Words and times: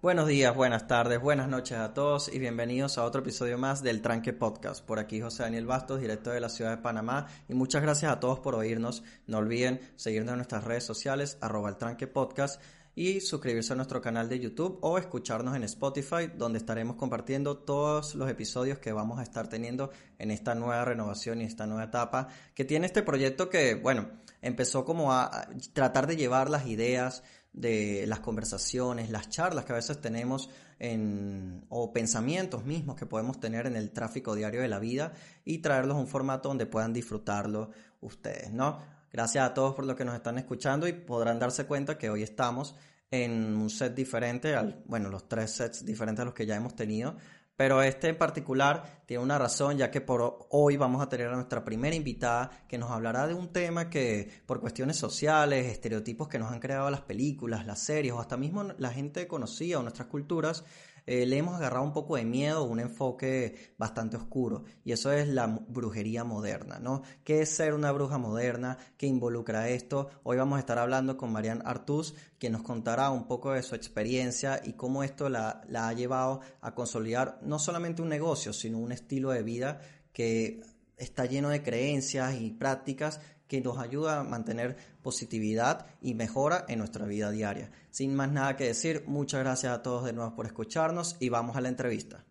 Buenos 0.00 0.26
días, 0.26 0.56
buenas 0.56 0.86
tardes, 0.86 1.20
buenas 1.20 1.48
noches 1.48 1.76
a 1.76 1.92
todos 1.92 2.32
y 2.32 2.38
bienvenidos 2.38 2.96
a 2.96 3.04
otro 3.04 3.20
episodio 3.20 3.58
más 3.58 3.82
del 3.82 4.00
Tranque 4.00 4.32
Podcast. 4.32 4.82
Por 4.82 4.98
aquí 4.98 5.20
José 5.20 5.42
Daniel 5.42 5.66
Bastos, 5.66 6.00
director 6.00 6.32
de 6.32 6.40
la 6.40 6.48
ciudad 6.48 6.70
de 6.70 6.78
Panamá 6.78 7.26
y 7.46 7.52
muchas 7.52 7.82
gracias 7.82 8.10
a 8.10 8.20
todos 8.20 8.38
por 8.38 8.54
oírnos. 8.54 9.02
No 9.26 9.36
olviden 9.36 9.82
seguirnos 9.96 10.32
en 10.32 10.38
nuestras 10.38 10.64
redes 10.64 10.84
sociales, 10.84 11.36
arroba 11.42 11.68
el 11.68 11.76
Tranque 11.76 12.06
Podcast 12.06 12.58
y 12.98 13.20
suscribirse 13.20 13.74
a 13.74 13.76
nuestro 13.76 14.00
canal 14.00 14.28
de 14.28 14.40
YouTube 14.40 14.80
o 14.80 14.98
escucharnos 14.98 15.54
en 15.54 15.62
Spotify, 15.62 16.32
donde 16.36 16.58
estaremos 16.58 16.96
compartiendo 16.96 17.58
todos 17.58 18.16
los 18.16 18.28
episodios 18.28 18.80
que 18.80 18.90
vamos 18.90 19.20
a 19.20 19.22
estar 19.22 19.46
teniendo 19.46 19.92
en 20.18 20.32
esta 20.32 20.56
nueva 20.56 20.84
renovación 20.84 21.40
y 21.40 21.44
esta 21.44 21.64
nueva 21.64 21.84
etapa 21.84 22.26
que 22.56 22.64
tiene 22.64 22.86
este 22.86 23.04
proyecto 23.04 23.48
que, 23.48 23.76
bueno, 23.76 24.08
empezó 24.42 24.84
como 24.84 25.12
a 25.12 25.46
tratar 25.74 26.08
de 26.08 26.16
llevar 26.16 26.50
las 26.50 26.66
ideas, 26.66 27.22
de 27.52 28.04
las 28.08 28.18
conversaciones, 28.18 29.10
las 29.10 29.28
charlas 29.28 29.64
que 29.64 29.74
a 29.74 29.76
veces 29.76 30.00
tenemos 30.00 30.50
en, 30.80 31.64
o 31.68 31.92
pensamientos 31.92 32.64
mismos 32.64 32.96
que 32.96 33.06
podemos 33.06 33.38
tener 33.38 33.68
en 33.68 33.76
el 33.76 33.92
tráfico 33.92 34.34
diario 34.34 34.60
de 34.60 34.68
la 34.68 34.80
vida 34.80 35.12
y 35.44 35.58
traerlos 35.58 35.96
a 35.96 36.00
un 36.00 36.08
formato 36.08 36.48
donde 36.48 36.66
puedan 36.66 36.92
disfrutarlo 36.92 37.70
ustedes, 38.00 38.52
¿no? 38.52 38.97
Gracias 39.12 39.44
a 39.44 39.54
todos 39.54 39.74
por 39.74 39.86
lo 39.86 39.96
que 39.96 40.04
nos 40.04 40.14
están 40.14 40.38
escuchando 40.38 40.86
y 40.86 40.92
podrán 40.92 41.38
darse 41.38 41.66
cuenta 41.66 41.96
que 41.96 42.10
hoy 42.10 42.22
estamos 42.22 42.74
en 43.10 43.56
un 43.56 43.70
set 43.70 43.94
diferente, 43.94 44.54
al, 44.54 44.82
bueno, 44.86 45.08
los 45.08 45.28
tres 45.28 45.52
sets 45.52 45.84
diferentes 45.84 46.22
a 46.22 46.24
los 46.26 46.34
que 46.34 46.44
ya 46.44 46.56
hemos 46.56 46.76
tenido, 46.76 47.16
pero 47.56 47.82
este 47.82 48.08
en 48.08 48.16
particular 48.16 49.02
tiene 49.04 49.22
una 49.22 49.36
razón, 49.36 49.78
ya 49.78 49.90
que 49.90 50.00
por 50.00 50.46
hoy 50.50 50.76
vamos 50.76 51.02
a 51.02 51.08
tener 51.08 51.26
a 51.26 51.34
nuestra 51.34 51.64
primera 51.64 51.96
invitada 51.96 52.50
que 52.68 52.78
nos 52.78 52.90
hablará 52.90 53.26
de 53.26 53.34
un 53.34 53.48
tema 53.52 53.90
que 53.90 54.30
por 54.46 54.60
cuestiones 54.60 54.96
sociales, 54.96 55.66
estereotipos 55.66 56.28
que 56.28 56.38
nos 56.38 56.52
han 56.52 56.60
creado 56.60 56.88
las 56.90 57.00
películas, 57.00 57.66
las 57.66 57.80
series 57.80 58.12
o 58.12 58.20
hasta 58.20 58.36
mismo 58.36 58.62
la 58.78 58.90
gente 58.90 59.26
conocida 59.26 59.80
o 59.80 59.82
nuestras 59.82 60.06
culturas, 60.06 60.64
eh, 61.10 61.24
le 61.24 61.38
hemos 61.38 61.54
agarrado 61.54 61.84
un 61.84 61.94
poco 61.94 62.16
de 62.16 62.26
miedo, 62.26 62.64
un 62.64 62.80
enfoque 62.80 63.72
bastante 63.78 64.18
oscuro, 64.18 64.64
y 64.84 64.92
eso 64.92 65.10
es 65.10 65.26
la 65.26 65.46
brujería 65.46 66.22
moderna, 66.22 66.78
¿no? 66.80 67.00
¿Qué 67.24 67.40
es 67.40 67.48
ser 67.48 67.72
una 67.72 67.92
bruja 67.92 68.18
moderna? 68.18 68.76
¿Qué 68.98 69.06
involucra 69.06 69.70
esto? 69.70 70.10
Hoy 70.22 70.36
vamos 70.36 70.58
a 70.58 70.60
estar 70.60 70.78
hablando 70.78 71.16
con 71.16 71.32
Marianne 71.32 71.62
Artús, 71.64 72.14
quien 72.38 72.52
nos 72.52 72.62
contará 72.62 73.08
un 73.08 73.26
poco 73.26 73.52
de 73.52 73.62
su 73.62 73.74
experiencia 73.74 74.60
y 74.62 74.74
cómo 74.74 75.02
esto 75.02 75.30
la 75.30 75.62
ha 75.72 75.92
llevado 75.94 76.40
a 76.60 76.74
consolidar 76.74 77.38
no 77.40 77.58
solamente 77.58 78.02
un 78.02 78.10
negocio, 78.10 78.52
sino 78.52 78.76
un 78.76 78.92
estilo 78.92 79.30
de 79.30 79.42
vida 79.42 79.80
que 80.12 80.60
está 80.98 81.24
lleno 81.24 81.48
de 81.48 81.62
creencias 81.62 82.38
y 82.38 82.50
prácticas 82.50 83.20
que 83.48 83.60
nos 83.60 83.78
ayuda 83.78 84.20
a 84.20 84.24
mantener 84.24 84.76
positividad 85.02 85.86
y 86.00 86.14
mejora 86.14 86.64
en 86.68 86.78
nuestra 86.78 87.06
vida 87.06 87.30
diaria. 87.30 87.70
Sin 87.90 88.14
más 88.14 88.30
nada 88.30 88.56
que 88.56 88.64
decir, 88.64 89.04
muchas 89.06 89.40
gracias 89.40 89.72
a 89.72 89.82
todos 89.82 90.04
de 90.04 90.12
nuevo 90.12 90.36
por 90.36 90.46
escucharnos 90.46 91.16
y 91.18 91.30
vamos 91.30 91.56
a 91.56 91.60
la 91.60 91.68
entrevista. 91.68 92.24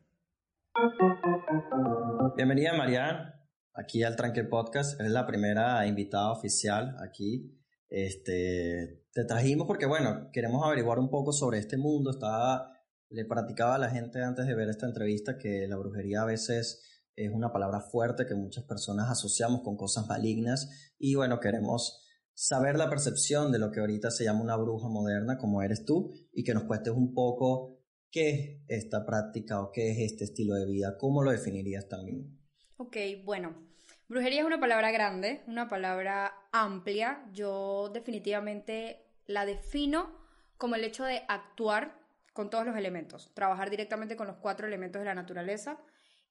Bienvenida 2.36 2.74
Marianne, 2.74 3.34
aquí 3.74 4.04
al 4.04 4.16
Tranque 4.16 4.44
Podcast, 4.44 5.00
eres 5.00 5.12
la 5.12 5.26
primera 5.26 5.86
invitada 5.88 6.32
oficial 6.32 6.96
aquí. 7.04 7.58
Este, 7.90 9.06
te 9.14 9.26
trajimos 9.26 9.66
porque, 9.66 9.86
bueno, 9.86 10.30
queremos 10.32 10.64
averiguar 10.64 11.00
un 11.00 11.10
poco 11.10 11.32
sobre 11.32 11.58
este 11.58 11.78
mundo. 11.78 12.12
Estaba, 12.12 12.74
le 13.10 13.26
practicaba 13.26 13.76
a 13.76 13.80
la 13.80 13.90
gente 13.90 14.22
antes 14.22 14.46
de 14.46 14.56
ver 14.56 14.70
esta 14.70 14.86
entrevista 14.86 15.38
que 15.38 15.68
la 15.68 15.78
brujería 15.78 16.22
a 16.22 16.26
veces 16.26 16.97
es 17.18 17.32
una 17.34 17.52
palabra 17.52 17.82
fuerte 17.82 18.28
que 18.28 18.36
muchas 18.36 18.64
personas 18.64 19.10
asociamos 19.10 19.62
con 19.62 19.76
cosas 19.76 20.08
malignas 20.08 20.94
y 21.00 21.16
bueno, 21.16 21.40
queremos 21.40 22.06
saber 22.34 22.78
la 22.78 22.90
percepción 22.90 23.52
de 23.52 23.58
lo 23.58 23.72
que 23.72 23.80
ahorita 23.80 24.12
se 24.12 24.24
llama 24.24 24.44
una 24.44 24.56
bruja 24.56 24.88
moderna 24.88 25.40
como 25.40 25.64
eres 25.64 25.84
tú 25.84 26.14
y 26.32 26.44
que 26.44 26.54
nos 26.54 26.66
cuentes 26.66 26.94
un 26.94 27.16
poco 27.16 27.80
qué 28.12 28.62
es 28.68 28.84
esta 28.84 29.04
práctica 29.04 29.60
o 29.62 29.72
qué 29.72 29.92
es 29.92 30.12
este 30.12 30.26
estilo 30.26 30.54
de 30.54 30.68
vida, 30.68 30.96
cómo 31.00 31.24
lo 31.24 31.32
definirías 31.32 31.88
también. 31.90 32.40
Ok, 32.78 32.96
bueno, 33.26 33.68
brujería 34.08 34.42
es 34.42 34.46
una 34.46 34.60
palabra 34.60 34.92
grande, 34.92 35.42
una 35.48 35.68
palabra 35.68 36.32
amplia, 36.52 37.28
yo 37.34 37.90
definitivamente 37.92 39.08
la 39.26 39.48
defino 39.48 40.16
como 40.58 40.76
el 40.76 40.84
hecho 40.84 41.04
de 41.04 41.24
actuar 41.28 42.00
con 42.34 42.52
todos 42.52 42.68
los 42.68 42.78
elementos, 42.78 43.34
trabajar 43.34 43.72
directamente 43.72 44.16
con 44.16 44.28
los 44.28 44.38
cuatro 44.38 44.68
elementos 44.68 45.00
de 45.00 45.06
la 45.06 45.16
naturaleza, 45.16 45.80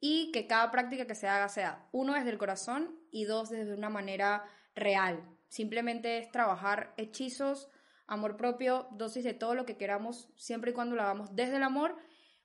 y 0.00 0.30
que 0.32 0.46
cada 0.46 0.70
práctica 0.70 1.06
que 1.06 1.14
se 1.14 1.28
haga 1.28 1.48
sea, 1.48 1.88
uno, 1.92 2.14
desde 2.14 2.30
el 2.30 2.38
corazón 2.38 2.98
y 3.10 3.24
dos, 3.24 3.50
desde 3.50 3.74
una 3.74 3.88
manera 3.88 4.44
real. 4.74 5.24
Simplemente 5.48 6.18
es 6.18 6.30
trabajar 6.30 6.92
hechizos, 6.96 7.70
amor 8.06 8.36
propio, 8.36 8.88
dosis 8.92 9.24
de 9.24 9.34
todo 9.34 9.54
lo 9.54 9.66
que 9.66 9.76
queramos, 9.76 10.28
siempre 10.36 10.70
y 10.70 10.74
cuando 10.74 10.96
lo 10.96 11.02
hagamos 11.02 11.34
desde 11.34 11.56
el 11.56 11.62
amor. 11.62 11.96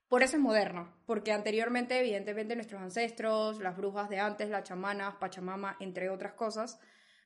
Por 0.08 0.24
eso 0.24 0.36
es 0.36 0.42
moderno, 0.42 0.94
porque 1.06 1.32
anteriormente, 1.32 2.00
evidentemente, 2.00 2.56
nuestros 2.56 2.82
ancestros, 2.82 3.60
las 3.60 3.78
brujas 3.78 4.10
de 4.10 4.20
antes, 4.20 4.50
las 4.50 4.64
chamanas, 4.64 5.16
Pachamama, 5.16 5.78
entre 5.80 6.10
otras 6.10 6.34
cosas, 6.34 6.80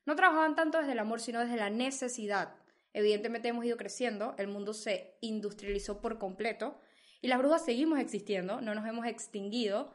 no 0.04 0.14
trabajaban 0.14 0.54
tanto 0.54 0.78
desde 0.78 0.92
el 0.92 1.00
amor, 1.00 1.20
sino 1.20 1.40
desde 1.40 1.56
la 1.56 1.70
necesidad. 1.70 2.54
Evidentemente 2.92 3.48
hemos 3.48 3.64
ido 3.64 3.76
creciendo, 3.76 4.34
el 4.38 4.48
mundo 4.48 4.72
se 4.72 5.18
industrializó 5.20 6.00
por 6.00 6.18
completo 6.18 6.80
y 7.20 7.28
las 7.28 7.38
brujas 7.38 7.64
seguimos 7.64 7.98
existiendo, 7.98 8.60
no 8.60 8.74
nos 8.74 8.86
hemos 8.86 9.04
extinguido, 9.06 9.92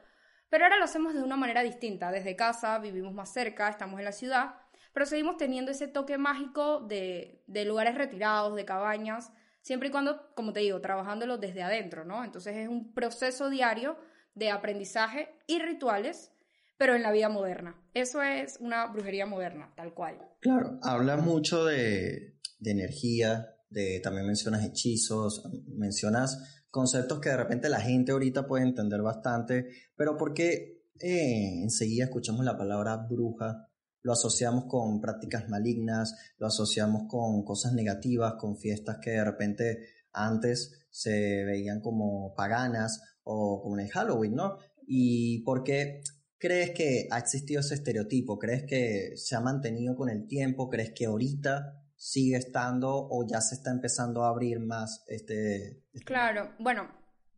pero 0.52 0.66
ahora 0.66 0.78
lo 0.78 0.84
hacemos 0.84 1.14
de 1.14 1.24
una 1.24 1.38
manera 1.38 1.64
distinta. 1.64 2.12
Desde 2.12 2.36
casa, 2.36 2.78
vivimos 2.78 3.14
más 3.14 3.32
cerca, 3.32 3.70
estamos 3.70 3.98
en 4.00 4.06
la 4.06 4.12
ciudad, 4.12 4.56
pero 4.94 5.06
seguimos 5.06 5.38
teniendo 5.38 5.72
ese 5.72 5.88
toque 5.88 6.18
mágico 6.18 6.82
de, 6.82 7.42
lugares 7.66 7.96
retirados, 7.96 8.54
de 8.58 8.66
cabañas, 8.66 9.32
siempre 9.62 9.88
y 9.88 9.92
cuando, 9.92 10.30
como 10.36 10.52
te 10.52 10.60
digo, 10.60 10.82
trabajándolo 10.82 11.38
desde 11.38 11.64
adentro, 11.64 12.04
¿no? 12.04 12.26
Entonces 12.26 12.58
es 12.58 12.68
un 12.68 12.94
proceso 12.94 13.50
diario 13.50 13.98
de 14.36 14.52
aprendizaje 14.52 15.30
y 15.48 15.60
rituales, 15.60 16.32
pero 16.78 16.96
en 16.96 17.04
la 17.04 17.14
vida 17.14 17.30
moderna. 17.30 17.82
Eso 17.94 18.22
es 18.22 18.58
una 18.60 18.88
brujería 18.88 19.26
moderna, 19.26 19.72
tal 19.78 19.94
cual. 19.94 20.20
Claro, 20.42 20.80
habla 20.84 21.16
mucho 21.16 21.64
de, 21.64 22.36
de 22.60 22.72
energía, 22.72 23.56
de, 23.70 24.02
también 24.02 24.28
mencionas 24.28 24.66
hechizos, 24.66 25.44
mencionas 25.68 26.61
conceptos 26.72 27.20
que 27.20 27.30
de 27.30 27.38
repente 27.38 27.70
la 27.70 27.82
gente 27.82 28.14
ahorita 28.14 28.48
puede 28.48 28.64
entender 28.64 29.02
bastante, 29.02 29.68
pero 29.96 30.18
¿por 30.18 30.34
qué 30.34 30.82
eh, 31.00 31.62
enseguida 31.62 32.06
escuchamos 32.06 32.44
la 32.46 32.58
palabra 32.58 32.96
bruja? 32.98 33.68
Lo 34.02 34.14
asociamos 34.14 34.66
con 34.66 35.00
prácticas 35.00 35.48
malignas, 35.50 36.16
lo 36.38 36.48
asociamos 36.48 37.04
con 37.08 37.44
cosas 37.44 37.74
negativas, 37.74 38.34
con 38.40 38.58
fiestas 38.58 38.98
que 39.00 39.12
de 39.12 39.24
repente 39.24 39.80
antes 40.14 40.88
se 40.90 41.44
veían 41.44 41.82
como 41.82 42.34
paganas 42.34 43.02
o 43.24 43.62
como 43.62 43.78
en 43.78 43.86
el 43.86 43.92
Halloween, 43.92 44.36
¿no? 44.36 44.58
¿Y 44.88 45.44
por 45.44 45.64
qué 45.64 46.02
crees 46.40 46.72
que 46.72 47.08
ha 47.12 47.20
existido 47.20 47.60
ese 47.60 47.76
estereotipo? 47.76 48.40
¿Crees 48.40 48.64
que 48.64 49.12
se 49.16 49.36
ha 49.36 49.42
mantenido 49.42 49.96
con 49.96 50.10
el 50.10 50.26
tiempo? 50.26 50.70
¿Crees 50.70 50.92
que 50.96 51.06
ahorita 51.06 51.81
sigue 52.02 52.36
estando 52.36 52.90
o 53.12 53.24
ya 53.28 53.40
se 53.42 53.54
está 53.54 53.70
empezando 53.70 54.24
a 54.24 54.30
abrir 54.30 54.60
más 54.60 55.04
este, 55.08 55.84
este... 55.94 56.04
Claro, 56.04 56.52
bueno, 56.58 56.90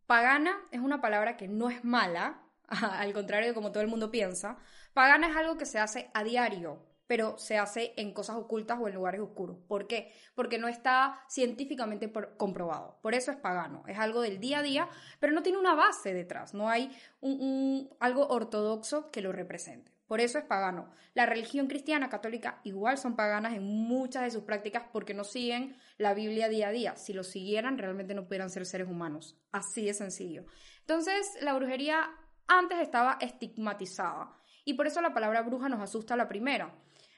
pagana 0.06 0.56
es 0.70 0.80
una 0.80 1.02
palabra 1.02 1.36
que 1.36 1.48
no 1.48 1.68
es 1.68 1.84
mala, 1.84 2.42
al 2.68 3.12
contrario 3.12 3.48
de 3.48 3.54
como 3.54 3.72
todo 3.72 3.82
el 3.82 3.90
mundo 3.90 4.10
piensa. 4.10 4.56
Pagana 4.94 5.28
es 5.28 5.36
algo 5.36 5.58
que 5.58 5.66
se 5.66 5.78
hace 5.78 6.10
a 6.14 6.24
diario, 6.24 6.82
pero 7.06 7.36
se 7.36 7.58
hace 7.58 7.92
en 7.98 8.14
cosas 8.14 8.36
ocultas 8.36 8.78
o 8.80 8.88
en 8.88 8.94
lugares 8.94 9.20
oscuros. 9.20 9.58
¿Por 9.68 9.86
qué? 9.86 10.10
Porque 10.34 10.56
no 10.56 10.68
está 10.68 11.20
científicamente 11.28 12.10
comprobado. 12.38 12.98
Por 13.02 13.14
eso 13.14 13.32
es 13.32 13.36
pagano. 13.36 13.84
Es 13.86 13.98
algo 13.98 14.22
del 14.22 14.40
día 14.40 14.60
a 14.60 14.62
día, 14.62 14.88
pero 15.20 15.34
no 15.34 15.42
tiene 15.42 15.58
una 15.58 15.74
base 15.74 16.14
detrás. 16.14 16.54
No 16.54 16.70
hay 16.70 16.90
un, 17.20 17.90
algo 18.00 18.28
ortodoxo 18.28 19.10
que 19.10 19.20
lo 19.20 19.30
represente. 19.30 19.93
Por 20.06 20.20
eso 20.20 20.38
es 20.38 20.44
pagano. 20.44 20.90
La 21.14 21.26
religión 21.26 21.66
cristiana 21.66 22.08
católica 22.08 22.60
igual 22.64 22.98
son 22.98 23.16
paganas 23.16 23.54
en 23.54 23.64
muchas 23.64 24.22
de 24.22 24.30
sus 24.30 24.44
prácticas 24.44 24.84
porque 24.92 25.14
no 25.14 25.24
siguen 25.24 25.76
la 25.96 26.12
Biblia 26.12 26.48
día 26.48 26.68
a 26.68 26.72
día. 26.72 26.96
Si 26.96 27.12
lo 27.12 27.24
siguieran, 27.24 27.78
realmente 27.78 28.14
no 28.14 28.26
pudieran 28.26 28.50
ser 28.50 28.66
seres 28.66 28.88
humanos. 28.88 29.38
Así 29.52 29.86
de 29.86 29.94
sencillo. 29.94 30.44
Entonces, 30.80 31.38
la 31.40 31.54
brujería 31.54 32.10
antes 32.46 32.78
estaba 32.80 33.16
estigmatizada. 33.20 34.36
Y 34.64 34.74
por 34.74 34.86
eso 34.86 35.00
la 35.00 35.14
palabra 35.14 35.42
bruja 35.42 35.68
nos 35.68 35.80
asusta 35.80 36.14
a 36.14 36.16
la 36.18 36.28
primera. 36.28 36.74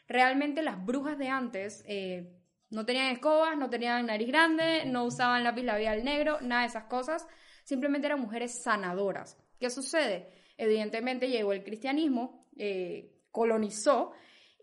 Realmente 0.09 0.63
las 0.63 0.85
brujas 0.85 1.19
de 1.19 1.29
antes 1.29 1.85
eh, 1.87 2.33
no 2.71 2.85
tenían 2.85 3.13
escobas, 3.13 3.57
no 3.57 3.71
tenían 3.71 4.07
nariz 4.07 4.29
grande, 4.29 4.85
no 4.87 5.05
usaban 5.05 5.45
lápiz 5.45 5.65
labial 5.65 6.05
negro, 6.05 6.39
nada 6.41 6.63
de 6.63 6.69
esas 6.69 6.85
cosas. 6.85 7.27
Simplemente 7.65 8.07
eran 8.07 8.21
mujeres 8.21 8.63
sanadoras. 8.63 9.37
¿Qué 9.59 9.71
sucede? 9.71 10.33
Evidentemente 10.57 11.29
llegó 11.29 11.53
el 11.53 11.63
cristianismo, 11.63 12.47
eh, 12.57 13.13
colonizó, 13.31 14.13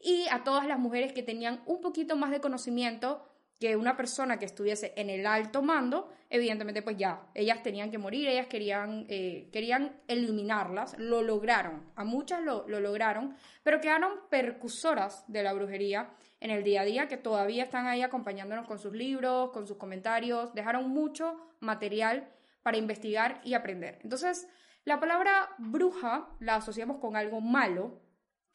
y 0.01 0.27
a 0.29 0.43
todas 0.43 0.67
las 0.67 0.79
mujeres 0.79 1.13
que 1.13 1.23
tenían 1.23 1.61
un 1.65 1.81
poquito 1.81 2.15
más 2.15 2.31
de 2.31 2.41
conocimiento 2.41 3.25
que 3.59 3.77
una 3.77 3.95
persona 3.95 4.37
que 4.37 4.45
estuviese 4.45 4.93
en 4.97 5.09
el 5.09 5.25
alto 5.25 5.61
mando, 5.61 6.09
evidentemente 6.29 6.81
pues 6.81 6.97
ya, 6.97 7.27
ellas 7.33 7.63
tenían 7.63 7.91
que 7.91 7.97
morir, 7.97 8.27
ellas 8.27 8.47
querían, 8.47 9.05
eh, 9.07 9.47
querían 9.53 10.01
eliminarlas, 10.09 10.97
lo 10.97 11.21
lograron, 11.21 11.89
a 11.95 12.03
muchas 12.03 12.43
lo, 12.43 12.67
lo 12.67 12.81
lograron, 12.81 13.37
pero 13.63 13.79
quedaron 13.79 14.19
percusoras 14.29 15.23
de 15.29 15.43
la 15.43 15.53
brujería 15.53 16.09
en 16.41 16.51
el 16.51 16.65
día 16.65 16.81
a 16.81 16.85
día 16.85 17.07
que 17.07 17.15
todavía 17.15 17.63
están 17.63 17.87
ahí 17.87 18.01
acompañándonos 18.01 18.67
con 18.67 18.79
sus 18.79 18.91
libros, 18.91 19.51
con 19.51 19.65
sus 19.65 19.77
comentarios, 19.77 20.53
dejaron 20.53 20.89
mucho 20.89 21.37
material 21.61 22.27
para 22.63 22.75
investigar 22.75 23.39
y 23.45 23.53
aprender. 23.53 23.99
Entonces, 24.03 24.45
la 24.85 24.99
palabra 24.99 25.49
bruja 25.57 26.29
la 26.39 26.55
asociamos 26.55 26.97
con 26.97 27.15
algo 27.15 27.39
malo, 27.39 28.01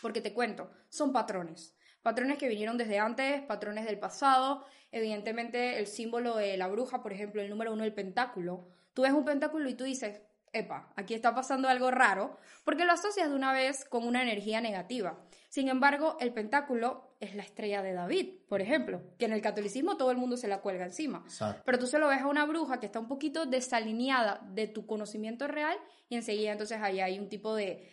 porque 0.01 0.21
te 0.21 0.35
cuento, 0.35 0.71
son 0.89 1.13
patrones. 1.13 1.75
Patrones 2.03 2.39
que 2.39 2.49
vinieron 2.49 2.79
desde 2.79 2.99
antes, 2.99 3.43
patrones 3.43 3.85
del 3.87 3.99
pasado. 3.99 4.65
Evidentemente, 4.93 5.79
el 5.79 5.87
símbolo 5.87 6.37
de 6.37 6.57
la 6.57 6.69
bruja, 6.69 7.03
por 7.03 7.13
ejemplo, 7.13 7.43
el 7.43 7.51
número 7.51 7.73
uno, 7.73 7.85
el 7.85 7.95
pentáculo. 7.95 8.69
Tú 8.95 9.03
ves 9.03 9.13
un 9.13 9.25
pentáculo 9.25 9.69
y 9.69 9.75
tú 9.75 9.85
dices, 9.85 10.23
epa, 10.53 10.93
aquí 10.97 11.15
está 11.15 11.35
pasando 11.35 11.69
algo 11.69 11.91
raro, 11.91 12.39
porque 12.65 12.85
lo 12.85 12.93
asocias 12.93 13.29
de 13.29 13.35
una 13.35 13.53
vez 13.53 13.85
con 13.85 14.07
una 14.07 14.23
energía 14.23 14.61
negativa. 14.61 15.19
Sin 15.49 15.69
embargo, 15.69 16.17
el 16.21 16.33
pentáculo 16.33 17.17
es 17.21 17.35
la 17.35 17.43
estrella 17.43 17.83
de 17.83 17.93
David, 17.93 18.35
por 18.49 18.61
ejemplo, 18.61 19.03
que 19.19 19.25
en 19.25 19.33
el 19.33 19.41
catolicismo 19.41 19.97
todo 19.97 20.11
el 20.11 20.19
mundo 20.19 20.37
se 20.37 20.49
la 20.49 20.61
cuelga 20.61 20.85
encima. 20.85 21.25
Pero 21.65 21.79
tú 21.79 21.87
se 21.87 21.99
lo 21.99 22.09
ves 22.09 22.21
a 22.21 22.27
una 22.27 22.45
bruja 22.45 22.79
que 22.81 22.87
está 22.87 23.01
un 23.01 23.09
poquito 23.09 23.47
desalineada 23.47 24.41
de 24.53 24.69
tu 24.69 24.87
conocimiento 24.87 25.49
real 25.49 25.77
y 26.09 26.17
enseguida 26.17 26.53
entonces 26.53 26.79
ahí 26.81 27.01
hay 27.01 27.19
un 27.19 27.29
tipo 27.29 27.55
de, 27.55 27.89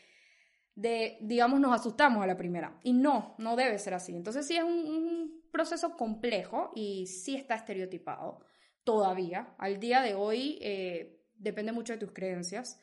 de, 0.75 1.17
digamos, 1.21 1.59
nos 1.59 1.73
asustamos 1.73 2.23
a 2.23 2.27
la 2.27 2.37
primera. 2.37 2.77
Y 2.83 2.93
no, 2.93 3.35
no 3.37 3.55
debe 3.55 3.79
ser 3.79 3.93
así. 3.93 4.15
Entonces 4.15 4.45
sí 4.45 4.57
es 4.57 4.63
un, 4.63 5.43
proceso 5.51 5.95
complejo 5.95 6.73
y 6.75 7.07
sí 7.07 7.37
está 7.37 7.55
estereotipado 7.55 8.41
todavía. 8.83 9.55
Al 9.57 9.79
día 9.79 10.01
de 10.01 10.13
hoy 10.13 10.59
eh, 10.61 11.14
depende 11.37 11.71
mucho 11.71 11.93
de 11.93 11.99
tus 11.99 12.11
creencias, 12.11 12.79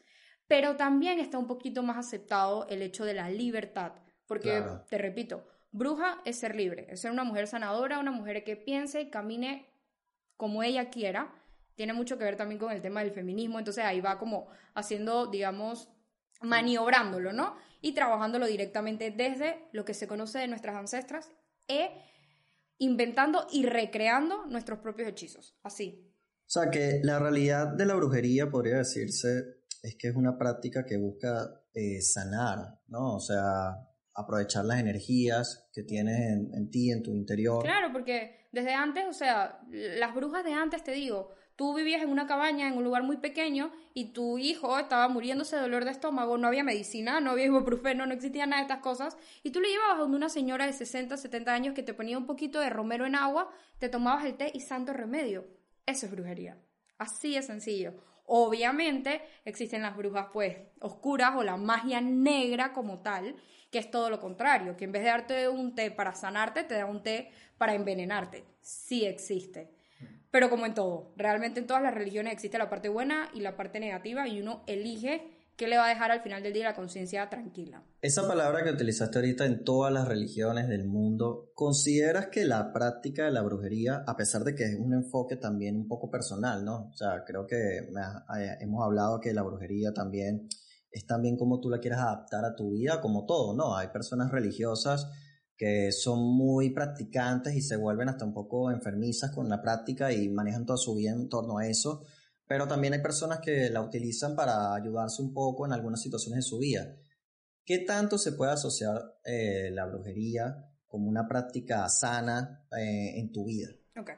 pero 0.47 0.77
también 0.77 1.19
está 1.19 1.39
un 1.39 1.47
poquito 1.47 1.83
más 1.83 1.97
aceptado 1.97 2.67
el 2.69 2.83
hecho 2.83 3.05
de 3.05 3.15
la 3.15 3.31
libertad 3.31 3.93
porque, 4.33 4.65
te 4.89 4.97
repito, 4.97 5.47
bruja 5.73 6.23
es 6.25 6.39
ser 6.39 6.55
libre, 6.55 6.87
es 6.89 7.03
ser 7.03 7.11
una 7.11 7.23
mujer 7.23 7.47
sanadora, 7.47 7.99
una 7.99 8.13
mujer 8.13 8.45
que 8.45 8.57
piense 8.57 9.03
y 9.03 9.11
camine 9.11 9.69
como 10.39 10.63
ella 10.63 10.89
quiera. 10.89 11.35
Tiene 11.75 11.93
mucho 11.93 12.17
que 12.17 12.25
ver 12.25 12.37
también 12.37 12.59
con 12.59 12.73
el 12.73 12.81
tema 12.81 13.03
del 13.03 13.13
feminismo, 13.13 13.59
entonces 13.59 13.85
ahí 13.85 14.01
va 14.01 14.19
como 14.19 14.49
haciendo, 14.75 15.27
digamos, 15.27 15.91
maniobrándolo, 16.41 17.35
¿no? 17.35 17.57
Y 17.81 17.93
trabajándolo 17.93 18.47
directamente 18.47 19.11
desde 19.11 19.69
lo 19.73 19.85
que 19.85 19.93
se 19.93 20.07
conoce 20.07 20.39
de 20.39 20.49
nuestras 20.49 20.77
ancestras 20.77 21.31
e 21.69 21.91
inventando 22.79 23.47
y 23.51 23.67
recreando 23.67 24.47
nuestros 24.47 24.79
propios 24.79 25.09
hechizos, 25.09 25.59
así. 25.63 26.12
O 26.47 26.51
sea 26.53 26.71
que 26.71 27.01
la 27.03 27.19
realidad 27.19 27.69
de 27.69 27.87
la 27.87 27.95
brujería 27.95 28.51
podría 28.51 28.77
decirse 28.77 29.63
es 29.83 29.97
que 29.97 30.09
es 30.09 30.17
una 30.17 30.39
práctica 30.39 30.85
que 30.85 30.97
busca 30.97 31.63
eh, 31.75 32.01
sanar, 32.01 32.79
¿no? 32.89 33.15
O 33.15 33.21
sea, 33.21 33.89
aprovechar 34.15 34.65
las 34.65 34.79
energías 34.79 35.69
que 35.73 35.83
tienes 35.83 36.21
en, 36.21 36.71
ti, 36.71 36.91
en 36.91 37.03
tu 37.03 37.13
interior. 37.13 37.63
Claro, 37.63 37.93
porque 37.93 38.47
desde 38.53 38.75
antes, 38.75 39.07
o 39.09 39.13
sea, 39.13 39.61
las 39.71 40.15
brujas 40.15 40.45
de 40.45 40.53
antes, 40.53 40.85
te 40.85 40.93
digo, 40.93 41.31
tú 41.57 41.75
vivías 41.75 42.03
en 42.03 42.11
una 42.11 42.27
cabaña, 42.27 42.69
en 42.69 42.77
un 42.77 42.85
lugar 42.85 43.03
muy 43.03 43.17
pequeño, 43.17 43.73
y 43.95 44.13
tu 44.13 44.39
hijo 44.39 44.79
estaba 44.79 45.09
muriéndose 45.09 45.57
de 45.57 45.63
dolor 45.63 45.85
de 45.85 45.91
estómago, 45.91 46.37
no 46.37 46.49
había 46.49 46.65
medicina, 46.65 47.21
no 47.21 47.31
había 47.31 47.47
ibuprofeno, 47.47 48.07
no 48.07 48.13
existía 48.13 48.47
nada 48.47 48.63
de 48.63 48.69
estas 48.69 48.83
cosas, 48.83 49.17
y 49.43 49.51
tú 49.51 49.61
le 49.61 49.69
llevabas 49.69 49.99
a 49.99 50.05
una 50.05 50.29
señora 50.29 50.67
de 50.67 50.73
60, 50.75 51.17
70 51.17 51.53
años 51.53 51.75
que 51.75 51.83
te 51.83 51.95
ponía 51.95 52.19
un 52.19 52.27
poquito 52.27 52.61
de 52.61 52.71
romero 52.71 53.07
en 53.07 53.15
agua, 53.15 53.51
te 53.79 53.89
tomabas 53.89 54.25
el 54.27 54.37
té 54.37 54.51
y 54.53 54.61
santo 54.61 54.93
remedio. 54.93 55.47
Eso 55.87 56.07
es 56.07 56.13
brujería. 56.13 56.59
Así 56.99 57.35
de 57.35 57.43
sencillo. 57.43 57.95
Obviamente 58.27 59.21
existen 59.45 59.83
las 59.83 59.97
brujas 59.97 60.29
pues 60.33 60.57
oscuras 60.81 61.35
o 61.37 61.43
la 61.43 61.57
magia 61.57 62.01
negra 62.01 62.73
como 62.73 63.01
tal, 63.01 63.37
que 63.71 63.79
es 63.79 63.91
todo 63.91 64.09
lo 64.09 64.21
contrario, 64.21 64.77
que 64.77 64.85
en 64.85 64.93
vez 64.93 65.03
de 65.03 65.09
darte 65.09 65.49
un 65.49 65.75
té 65.75 65.91
para 65.91 66.15
sanarte, 66.15 66.63
te 66.65 66.75
da 66.75 66.87
un 66.87 67.03
té 67.03 67.31
para 67.59 67.75
envenenarte. 67.75 68.45
Sí 68.61 69.05
existe. 69.05 69.73
Pero 70.31 70.49
como 70.49 70.67
en 70.67 70.75
todo, 70.75 71.13
realmente 71.17 71.61
en 71.61 71.67
todas 71.67 71.83
las 71.83 71.93
religiones 71.93 72.33
existe 72.33 72.59
la 72.59 72.71
parte 72.71 72.89
buena 72.89 73.29
y 73.35 73.41
la 73.41 73.57
parte 73.57 73.81
negativa 73.81 74.27
y 74.27 74.41
uno 74.41 74.63
elige 74.67 75.42
qué 75.57 75.69
le 75.69 75.77
va 75.77 75.87
a 75.87 75.89
dejar 75.89 76.11
al 76.11 76.23
final 76.23 76.43
del 76.43 76.53
día 76.53 76.65
la 76.65 76.75
conciencia 76.75 77.29
tranquila. 77.29 77.85
Esa 78.01 78.27
palabra 78.27 78.65
que 78.65 78.71
utilizaste 78.71 79.19
ahorita 79.19 79.47
en 79.47 79.65
todas 79.65 79.93
las 79.93 80.09
religiones 80.09 80.69
del 80.69 80.85
mundo, 80.85 81.53
¿consideras 81.55 82.29
que 82.29 82.45
la 82.45 82.73
práctica 82.73 83.25
de 83.25 83.31
la 83.31 83.43
brujería, 83.43 84.03
a 84.07 84.17
pesar 84.17 84.45
de 84.45 84.55
que 84.55 84.65
es 84.65 84.77
un 84.79 84.95
enfoque 84.95 85.37
también 85.37 85.77
un 85.77 85.89
poco 85.89 86.11
personal, 86.11 86.65
¿no? 86.65 86.89
O 86.89 86.95
sea, 86.95 87.23
creo 87.27 87.47
que 87.47 87.79
eh, 87.79 88.57
hemos 88.61 88.85
hablado 88.85 89.21
que 89.21 89.33
la 89.33 89.43
brujería 89.43 89.93
también 89.93 90.49
es 90.91 91.07
también 91.07 91.37
como 91.37 91.61
tú 91.61 91.71
la 91.71 91.81
quieras 91.81 92.01
adaptar 92.01 92.45
a 92.45 92.55
tu 92.55 92.73
vida, 92.73 93.01
como 93.01 93.25
todo, 93.25 93.55
¿no? 93.57 93.77
Hay 93.77 93.89
personas 93.89 94.31
religiosas 94.31 95.09
que 95.57 95.93
son 95.93 96.19
muy 96.19 96.71
practicantes 96.71 97.55
y 97.55 97.63
se 97.63 97.77
vuelven 97.77 98.09
hasta 98.09 98.25
un 98.25 98.35
poco 98.35 98.71
enfermizas 98.71 99.31
con 99.31 99.49
la 99.49 99.63
práctica 99.63 100.13
y 100.13 100.29
manejan 100.29 100.67
toda 100.67 100.77
su 100.77 100.95
vida 100.95 101.13
en 101.13 101.29
torno 101.29 101.59
a 101.59 101.67
eso, 101.67 102.05
pero 102.47 102.67
también 102.67 102.95
hay 102.95 103.01
personas 103.01 103.41
que 103.41 103.71
la 103.71 103.81
utilizan 103.81 104.37
para 104.37 104.75
ayudarse 104.75 105.23
un 105.23 105.33
poco 105.33 105.67
en 105.67 105.73
algunas 105.73 106.03
situaciones 106.03 106.45
de 106.45 106.49
su 106.49 106.59
vida. 106.59 106.97
¿Qué 107.65 107.79
tanto 107.79 108.19
se 108.19 108.33
puede 108.33 108.53
asociar 108.53 109.01
eh, 109.25 109.71
la 109.71 109.87
brujería 109.87 110.69
como 110.87 111.09
una 111.09 111.27
práctica 111.29 111.89
sana 111.89 112.67
eh, 112.77 113.19
en 113.19 113.33
tu 113.33 113.47
vida? 113.47 113.69
Ok. 113.99 114.11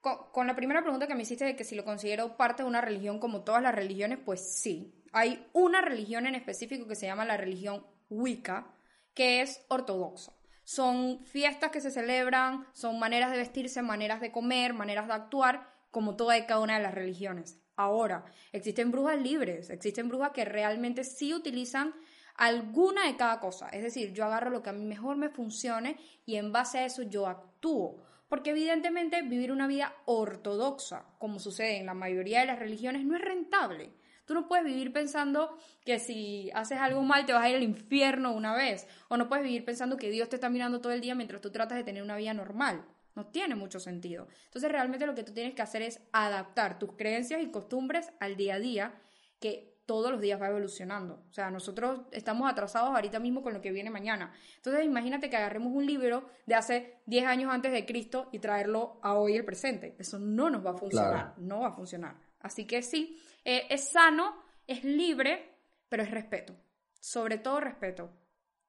con, 0.00 0.46
la 0.46 0.56
primera 0.56 0.82
pregunta 0.82 1.06
que 1.06 1.14
me 1.14 1.22
hiciste 1.22 1.44
de 1.44 1.56
que 1.56 1.64
si 1.64 1.74
lo 1.74 1.84
considero 1.84 2.36
parte 2.36 2.62
de 2.62 2.68
una 2.68 2.80
religión 2.80 3.18
como 3.18 3.44
todas 3.44 3.62
las 3.62 3.74
religiones, 3.74 4.18
pues 4.24 4.40
sí, 4.40 5.02
hay 5.12 5.46
una 5.52 5.82
religión 5.82 6.26
en 6.26 6.34
específico 6.34 6.88
que 6.88 6.96
se 6.96 7.06
llama 7.06 7.24
la 7.24 7.36
religión 7.36 7.86
Wicca, 8.08 8.74
que 9.14 9.42
es 9.42 9.64
ortodoxa. 9.68 10.32
Son 10.64 11.24
fiestas 11.24 11.70
que 11.70 11.80
se 11.80 11.90
celebran, 11.90 12.66
son 12.72 12.98
maneras 12.98 13.30
de 13.30 13.38
vestirse, 13.38 13.82
maneras 13.82 14.20
de 14.20 14.32
comer, 14.32 14.74
maneras 14.74 15.08
de 15.08 15.14
actuar, 15.14 15.71
como 15.92 16.16
toda 16.16 16.36
y 16.36 16.46
cada 16.46 16.60
una 16.60 16.78
de 16.78 16.82
las 16.82 16.94
religiones. 16.94 17.60
Ahora, 17.76 18.24
existen 18.50 18.90
brujas 18.90 19.20
libres, 19.20 19.70
existen 19.70 20.08
brujas 20.08 20.32
que 20.32 20.44
realmente 20.44 21.04
sí 21.04 21.32
utilizan 21.32 21.94
alguna 22.34 23.06
de 23.06 23.16
cada 23.16 23.38
cosa. 23.38 23.68
Es 23.68 23.82
decir, 23.82 24.12
yo 24.12 24.24
agarro 24.24 24.50
lo 24.50 24.62
que 24.62 24.70
a 24.70 24.72
mí 24.72 24.84
mejor 24.84 25.16
me 25.16 25.28
funcione 25.28 25.96
y 26.26 26.36
en 26.36 26.50
base 26.50 26.78
a 26.78 26.86
eso 26.86 27.02
yo 27.02 27.28
actúo. 27.28 28.02
Porque 28.28 28.50
evidentemente 28.50 29.20
vivir 29.22 29.52
una 29.52 29.66
vida 29.66 29.94
ortodoxa, 30.06 31.04
como 31.18 31.38
sucede 31.38 31.76
en 31.76 31.86
la 31.86 31.94
mayoría 31.94 32.40
de 32.40 32.46
las 32.46 32.58
religiones, 32.58 33.04
no 33.04 33.14
es 33.14 33.22
rentable. 33.22 33.92
Tú 34.24 34.34
no 34.34 34.48
puedes 34.48 34.64
vivir 34.64 34.92
pensando 34.92 35.58
que 35.84 35.98
si 35.98 36.50
haces 36.54 36.78
algo 36.78 37.02
mal 37.02 37.26
te 37.26 37.34
vas 37.34 37.44
a 37.44 37.50
ir 37.50 37.56
al 37.56 37.62
infierno 37.62 38.32
una 38.32 38.54
vez. 38.54 38.86
O 39.08 39.18
no 39.18 39.28
puedes 39.28 39.44
vivir 39.44 39.64
pensando 39.64 39.98
que 39.98 40.10
Dios 40.10 40.30
te 40.30 40.36
está 40.36 40.48
mirando 40.48 40.80
todo 40.80 40.92
el 40.92 41.02
día 41.02 41.14
mientras 41.14 41.42
tú 41.42 41.50
tratas 41.50 41.76
de 41.76 41.84
tener 41.84 42.02
una 42.02 42.16
vida 42.16 42.32
normal. 42.32 42.84
No 43.14 43.26
tiene 43.26 43.54
mucho 43.54 43.80
sentido. 43.80 44.26
Entonces 44.44 44.70
realmente 44.70 45.06
lo 45.06 45.14
que 45.14 45.24
tú 45.24 45.32
tienes 45.32 45.54
que 45.54 45.62
hacer 45.62 45.82
es 45.82 46.00
adaptar 46.12 46.78
tus 46.78 46.92
creencias 46.92 47.42
y 47.42 47.50
costumbres 47.50 48.12
al 48.20 48.36
día 48.36 48.54
a 48.54 48.58
día, 48.58 49.02
que 49.38 49.72
todos 49.86 50.10
los 50.12 50.20
días 50.20 50.40
va 50.40 50.48
evolucionando. 50.48 51.24
O 51.28 51.32
sea, 51.32 51.50
nosotros 51.50 52.02
estamos 52.12 52.50
atrasados 52.50 52.94
ahorita 52.94 53.18
mismo 53.18 53.42
con 53.42 53.52
lo 53.52 53.60
que 53.60 53.72
viene 53.72 53.90
mañana. 53.90 54.32
Entonces 54.56 54.84
imagínate 54.84 55.28
que 55.28 55.36
agarremos 55.36 55.72
un 55.74 55.84
libro 55.84 56.28
de 56.46 56.54
hace 56.54 57.00
10 57.06 57.26
años 57.26 57.52
antes 57.52 57.72
de 57.72 57.84
Cristo 57.84 58.28
y 58.32 58.38
traerlo 58.38 58.98
a 59.02 59.14
hoy 59.14 59.36
el 59.36 59.44
presente. 59.44 59.96
Eso 59.98 60.18
no 60.18 60.50
nos 60.50 60.64
va 60.64 60.70
a 60.70 60.78
funcionar. 60.78 61.34
No 61.38 61.60
va 61.60 61.68
a 61.68 61.72
funcionar. 61.72 62.16
Así 62.40 62.66
que 62.66 62.82
sí, 62.82 63.20
eh, 63.44 63.66
es 63.70 63.90
sano, 63.90 64.34
es 64.66 64.84
libre, 64.84 65.56
pero 65.88 66.02
es 66.02 66.10
respeto. 66.10 66.54
Sobre 67.00 67.38
todo 67.38 67.60
respeto. 67.60 68.10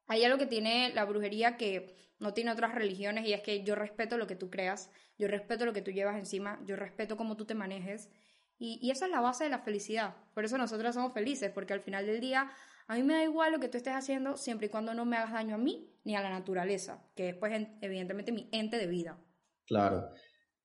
Hay 0.08 0.24
algo 0.24 0.38
que 0.38 0.46
tiene 0.46 0.92
la 0.94 1.06
brujería 1.06 1.58
que 1.58 1.96
no 2.20 2.34
tiene 2.34 2.52
otras 2.52 2.74
religiones 2.74 3.26
y 3.26 3.34
es 3.34 3.42
que 3.42 3.64
yo 3.64 3.76
respeto 3.76 4.18
lo 4.18 4.28
que 4.28 4.36
tú 4.36 4.50
creas, 4.50 4.90
yo 5.18 5.28
respeto 5.28 5.66
lo 5.66 5.74
que 5.74 5.82
tú 5.82 5.92
llevas 5.92 6.18
encima, 6.18 6.60
yo 6.66 6.76
respeto 6.76 7.18
cómo 7.18 7.36
tú 7.36 7.46
te 7.46 7.54
manejes 7.56 8.10
Y, 8.58 8.90
esa 8.92 9.06
es 9.06 9.12
la 9.12 9.20
base 9.20 9.44
de 9.44 9.50
la 9.50 9.60
felicidad. 9.60 10.16
Por 10.34 10.46
eso 10.46 10.58
nosotros 10.58 10.96
somos 10.96 11.14
felices, 11.14 11.52
porque 11.52 11.74
al 11.74 11.82
final 11.82 12.06
del 12.06 12.22
día 12.22 12.50
a 12.88 12.96
mí 12.96 13.04
me 13.04 13.14
da 13.14 13.24
igual 13.24 13.52
lo 13.52 13.60
que 13.60 13.68
tú 13.68 13.78
estés 13.78 13.94
haciendo 13.94 14.38
siempre 14.38 14.68
y 14.68 14.70
cuando 14.70 14.94
no 14.94 15.06
me 15.06 15.18
hagas 15.18 15.34
daño 15.34 15.56
a 15.56 15.58
mí 15.58 15.90
ni 16.04 16.16
a 16.16 16.22
la 16.22 16.30
naturaleza, 16.30 17.04
que 17.16 17.30
es 17.30 17.36
pues 17.36 17.52
evidentemente 17.82 18.32
mi 18.32 18.50
ente 18.52 18.78
de 18.78 18.88
vida. 18.88 19.20
Claro. 19.66 20.10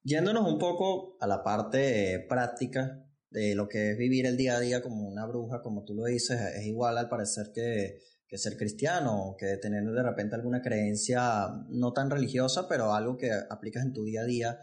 Yéndonos 0.02 0.46
un 0.46 0.58
poco 0.58 1.16
a 1.20 1.26
la 1.26 1.42
parte 1.42 2.14
eh, 2.14 2.20
práctica 2.20 3.04
de 3.30 3.54
lo 3.54 3.68
que 3.68 3.92
es 3.92 3.98
vivir 3.98 4.26
el 4.26 4.36
día 4.36 4.56
a 4.56 4.60
día 4.60 4.80
como 4.80 5.08
una 5.08 5.26
bruja, 5.26 5.60
como 5.62 5.84
tú 5.84 5.94
lo 5.94 6.04
dices, 6.04 6.40
es 6.56 6.66
igual 6.66 6.98
al 6.98 7.08
parecer 7.08 7.46
que, 7.52 7.98
que 8.28 8.38
ser 8.38 8.56
cristiano, 8.56 9.34
que 9.38 9.56
tener 9.56 9.84
de 9.84 10.02
repente 10.02 10.34
alguna 10.36 10.60
creencia 10.60 11.48
no 11.70 11.92
tan 11.92 12.10
religiosa, 12.10 12.68
pero 12.68 12.94
algo 12.94 13.16
que 13.16 13.32
aplicas 13.50 13.84
en 13.84 13.94
tu 13.94 14.04
día 14.04 14.20
a 14.20 14.24
día. 14.24 14.60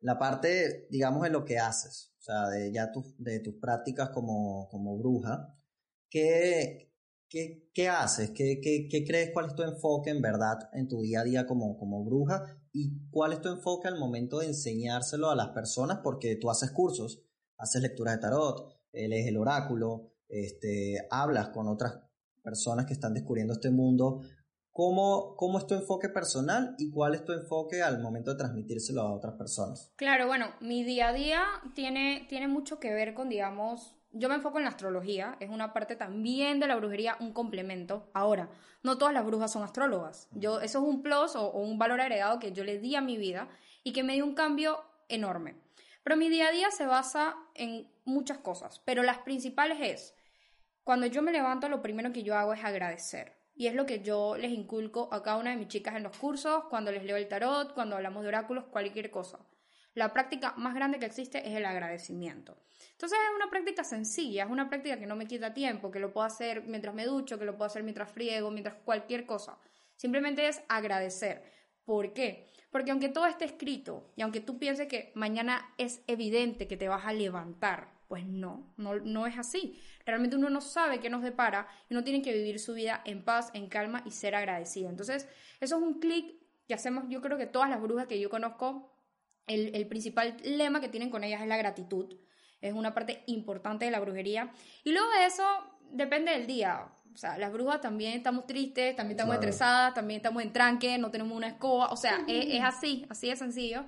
La 0.00 0.18
parte, 0.18 0.86
digamos, 0.90 1.22
de 1.22 1.30
lo 1.30 1.44
que 1.44 1.58
haces, 1.58 2.14
o 2.18 2.22
sea, 2.22 2.48
de 2.50 2.70
ya 2.70 2.92
de 3.18 3.40
tus 3.40 3.54
prácticas 3.54 4.10
como, 4.10 4.68
como 4.68 4.98
bruja, 4.98 5.58
¿qué, 6.10 6.86
¿Qué, 7.28 7.70
qué 7.74 7.88
haces? 7.88 8.30
¿Qué, 8.30 8.60
¿Qué, 8.62 8.86
qué, 8.88 9.04
crees? 9.04 9.30
¿Cuál 9.32 9.46
es 9.46 9.54
tu 9.56 9.62
enfoque 9.62 10.10
en 10.10 10.22
verdad 10.22 10.70
en 10.72 10.86
tu 10.86 11.00
día 11.00 11.20
a 11.20 11.24
día 11.24 11.46
como, 11.46 11.76
como 11.76 12.04
bruja? 12.04 12.56
¿Y 12.72 13.08
cuál 13.10 13.32
es 13.32 13.40
tu 13.40 13.48
enfoque 13.48 13.88
al 13.88 13.98
momento 13.98 14.38
de 14.38 14.46
enseñárselo 14.46 15.30
a 15.30 15.34
las 15.34 15.48
personas? 15.48 16.00
Porque 16.04 16.36
tú 16.36 16.50
haces 16.50 16.70
cursos, 16.70 17.24
haces 17.56 17.82
lecturas 17.82 18.14
de 18.14 18.20
tarot, 18.20 18.78
lees 18.92 19.26
el 19.26 19.38
oráculo, 19.38 20.12
este, 20.28 21.06
hablas 21.10 21.48
con 21.48 21.66
otras 21.66 22.05
personas 22.46 22.86
que 22.86 22.92
están 22.92 23.12
descubriendo 23.12 23.54
este 23.54 23.70
mundo. 23.70 24.22
¿Cómo, 24.70 25.34
¿Cómo 25.36 25.58
es 25.58 25.66
tu 25.66 25.74
enfoque 25.74 26.08
personal 26.08 26.76
y 26.78 26.90
cuál 26.90 27.14
es 27.14 27.24
tu 27.24 27.32
enfoque 27.32 27.82
al 27.82 28.00
momento 28.00 28.30
de 28.30 28.36
transmitírselo 28.36 29.02
a 29.02 29.12
otras 29.12 29.34
personas? 29.34 29.92
Claro, 29.96 30.28
bueno, 30.28 30.46
mi 30.60 30.84
día 30.84 31.08
a 31.08 31.12
día 31.12 31.42
tiene, 31.74 32.26
tiene 32.28 32.46
mucho 32.46 32.78
que 32.78 32.94
ver 32.94 33.14
con, 33.14 33.28
digamos, 33.28 33.96
yo 34.12 34.28
me 34.28 34.36
enfoco 34.36 34.58
en 34.58 34.64
la 34.64 34.70
astrología, 34.70 35.36
es 35.40 35.50
una 35.50 35.72
parte 35.72 35.96
también 35.96 36.60
de 36.60 36.66
la 36.66 36.76
brujería, 36.76 37.16
un 37.20 37.32
complemento. 37.32 38.08
Ahora, 38.14 38.48
no 38.82 38.98
todas 38.98 39.12
las 39.12 39.26
brujas 39.26 39.52
son 39.52 39.62
astrólogas. 39.62 40.28
Yo, 40.32 40.60
eso 40.60 40.78
es 40.78 40.84
un 40.84 41.02
plus 41.02 41.36
o, 41.36 41.50
un 41.50 41.78
valor 41.78 42.00
agregado 42.00 42.38
que 42.38 42.52
yo 42.52 42.62
le 42.62 42.78
di 42.78 42.94
a 42.94 43.00
mi 43.00 43.16
vida 43.16 43.48
y 43.82 43.92
que 43.92 44.02
me 44.02 44.14
dio 44.14 44.24
un 44.24 44.34
cambio 44.34 44.84
enorme. 45.08 45.56
Pero 46.02 46.16
mi 46.16 46.28
día 46.28 46.48
a 46.48 46.52
día 46.52 46.70
se 46.70 46.86
basa 46.86 47.34
en 47.54 47.90
muchas 48.04 48.38
cosas, 48.38 48.80
pero 48.84 49.02
las 49.02 49.18
principales 49.18 49.78
es, 49.80 50.14
cuando 50.86 51.06
yo 51.08 51.20
me 51.20 51.32
levanto, 51.32 51.68
lo 51.68 51.82
primero 51.82 52.12
que 52.12 52.22
yo 52.22 52.36
hago 52.36 52.54
es 52.54 52.62
agradecer. 52.62 53.32
Y 53.56 53.66
es 53.66 53.74
lo 53.74 53.86
que 53.86 54.02
yo 54.02 54.36
les 54.36 54.52
inculco 54.52 55.08
a 55.12 55.20
cada 55.20 55.38
una 55.38 55.50
de 55.50 55.56
mis 55.56 55.66
chicas 55.66 55.96
en 55.96 56.04
los 56.04 56.16
cursos, 56.16 56.66
cuando 56.70 56.92
les 56.92 57.02
leo 57.02 57.16
el 57.16 57.26
tarot, 57.26 57.74
cuando 57.74 57.96
hablamos 57.96 58.22
de 58.22 58.28
oráculos, 58.28 58.66
cualquier 58.66 59.10
cosa. 59.10 59.40
La 59.94 60.12
práctica 60.12 60.54
más 60.56 60.76
grande 60.76 61.00
que 61.00 61.06
existe 61.06 61.38
es 61.38 61.56
el 61.56 61.64
agradecimiento. 61.64 62.56
Entonces 62.92 63.18
es 63.18 63.34
una 63.34 63.50
práctica 63.50 63.82
sencilla, 63.82 64.44
es 64.44 64.48
una 64.48 64.68
práctica 64.68 64.96
que 64.96 65.08
no 65.08 65.16
me 65.16 65.26
quita 65.26 65.52
tiempo, 65.52 65.90
que 65.90 65.98
lo 65.98 66.12
puedo 66.12 66.24
hacer 66.24 66.62
mientras 66.68 66.94
me 66.94 67.04
ducho, 67.04 67.36
que 67.36 67.46
lo 67.46 67.56
puedo 67.56 67.66
hacer 67.66 67.82
mientras 67.82 68.12
friego, 68.12 68.52
mientras 68.52 68.76
cualquier 68.76 69.26
cosa. 69.26 69.58
Simplemente 69.96 70.46
es 70.46 70.62
agradecer. 70.68 71.42
¿Por 71.84 72.12
qué? 72.12 72.46
Porque 72.70 72.92
aunque 72.92 73.08
todo 73.08 73.26
esté 73.26 73.44
escrito 73.44 74.12
y 74.14 74.22
aunque 74.22 74.40
tú 74.40 74.60
pienses 74.60 74.86
que 74.86 75.10
mañana 75.16 75.74
es 75.78 76.04
evidente 76.06 76.68
que 76.68 76.76
te 76.76 76.86
vas 76.86 77.06
a 77.06 77.12
levantar, 77.12 77.95
pues 78.08 78.26
no, 78.26 78.72
no, 78.76 78.96
no 78.96 79.26
es 79.26 79.38
así. 79.38 79.80
Realmente 80.04 80.36
uno 80.36 80.50
no 80.50 80.60
sabe 80.60 81.00
qué 81.00 81.10
nos 81.10 81.22
depara 81.22 81.68
y 81.88 81.94
uno 81.94 82.04
tiene 82.04 82.22
que 82.22 82.32
vivir 82.32 82.58
su 82.58 82.74
vida 82.74 83.02
en 83.04 83.24
paz, 83.24 83.50
en 83.54 83.68
calma 83.68 84.02
y 84.04 84.10
ser 84.10 84.34
agradecido. 84.34 84.88
Entonces, 84.88 85.28
eso 85.60 85.76
es 85.76 85.82
un 85.82 86.00
clic 86.00 86.36
que 86.68 86.74
hacemos, 86.74 87.04
yo 87.08 87.20
creo 87.20 87.38
que 87.38 87.46
todas 87.46 87.70
las 87.70 87.80
brujas 87.80 88.06
que 88.06 88.18
yo 88.20 88.30
conozco, 88.30 88.92
el, 89.46 89.74
el 89.74 89.86
principal 89.86 90.36
lema 90.44 90.80
que 90.80 90.88
tienen 90.88 91.10
con 91.10 91.22
ellas 91.24 91.40
es 91.40 91.48
la 91.48 91.56
gratitud 91.56 92.16
es 92.60 92.74
una 92.74 92.94
parte 92.94 93.22
importante 93.26 93.84
de 93.84 93.90
la 93.90 94.00
brujería. 94.00 94.50
Y 94.84 94.92
luego 94.92 95.08
de 95.10 95.26
eso, 95.26 95.44
depende 95.90 96.32
del 96.32 96.46
día. 96.46 96.88
O 97.12 97.16
sea, 97.16 97.38
las 97.38 97.52
brujas 97.52 97.80
también 97.80 98.12
estamos 98.12 98.46
tristes, 98.46 98.94
también 98.94 99.16
estamos 99.18 99.34
estresadas, 99.34 99.94
también 99.94 100.18
estamos 100.18 100.42
en 100.42 100.52
tranque, 100.52 100.98
no 100.98 101.10
tenemos 101.10 101.36
una 101.36 101.48
escoba. 101.48 101.88
O 101.88 101.96
sea, 101.96 102.24
es, 102.28 102.62
así, 102.62 103.06
así 103.08 103.28
de 103.28 103.36
sencillo. 103.36 103.84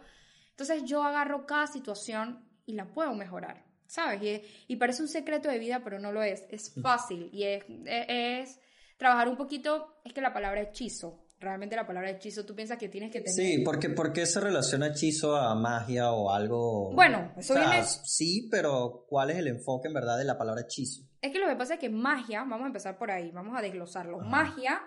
Entonces 0.50 0.84
yo 0.84 1.02
agarro 1.02 1.46
cada 1.46 1.66
situación 1.66 2.44
y 2.66 2.72
la 2.72 2.86
puedo 2.86 3.14
mejorar, 3.14 3.64
¿sabes? 3.88 4.22
Y, 4.22 4.72
y 4.72 4.76
parece 4.76 5.02
un 5.02 5.08
secreto 5.08 5.48
de 5.48 5.58
vida, 5.58 5.80
pero 5.82 5.98
no 5.98 6.12
lo 6.12 6.22
es. 6.22 6.44
Es 6.50 6.72
fácil 6.80 7.28
y 7.32 7.42
es, 7.42 7.64
es 7.86 8.60
trabajar 8.96 9.28
un 9.28 9.36
poquito, 9.36 10.00
es 10.04 10.12
que 10.12 10.20
la 10.20 10.32
palabra 10.32 10.62
hechizo 10.62 11.24
realmente 11.40 11.76
la 11.76 11.86
palabra 11.86 12.10
hechizo 12.10 12.44
tú 12.44 12.54
piensas 12.54 12.78
que 12.78 12.88
tienes 12.88 13.12
que 13.12 13.20
tener. 13.20 13.34
Sí, 13.34 13.62
porque 13.64 13.90
¿por 13.90 14.12
qué 14.12 14.26
se 14.26 14.40
relaciona 14.40 14.88
hechizo 14.88 15.36
a 15.36 15.54
magia 15.54 16.10
o 16.10 16.30
algo? 16.30 16.92
Bueno, 16.92 17.32
eso 17.36 17.54
viene. 17.54 17.84
Sí, 17.84 18.48
pero 18.50 19.04
¿cuál 19.08 19.30
es 19.30 19.38
el 19.38 19.48
enfoque 19.48 19.88
en 19.88 19.94
verdad 19.94 20.18
de 20.18 20.24
la 20.24 20.36
palabra 20.36 20.62
hechizo? 20.62 21.02
Es 21.20 21.32
que 21.32 21.38
lo 21.38 21.48
que 21.48 21.56
pasa 21.56 21.74
es 21.74 21.80
que 21.80 21.90
magia, 21.90 22.40
vamos 22.40 22.62
a 22.62 22.66
empezar 22.66 22.98
por 22.98 23.10
ahí, 23.10 23.30
vamos 23.30 23.56
a 23.56 23.62
desglosarlo. 23.62 24.18
Magia 24.18 24.80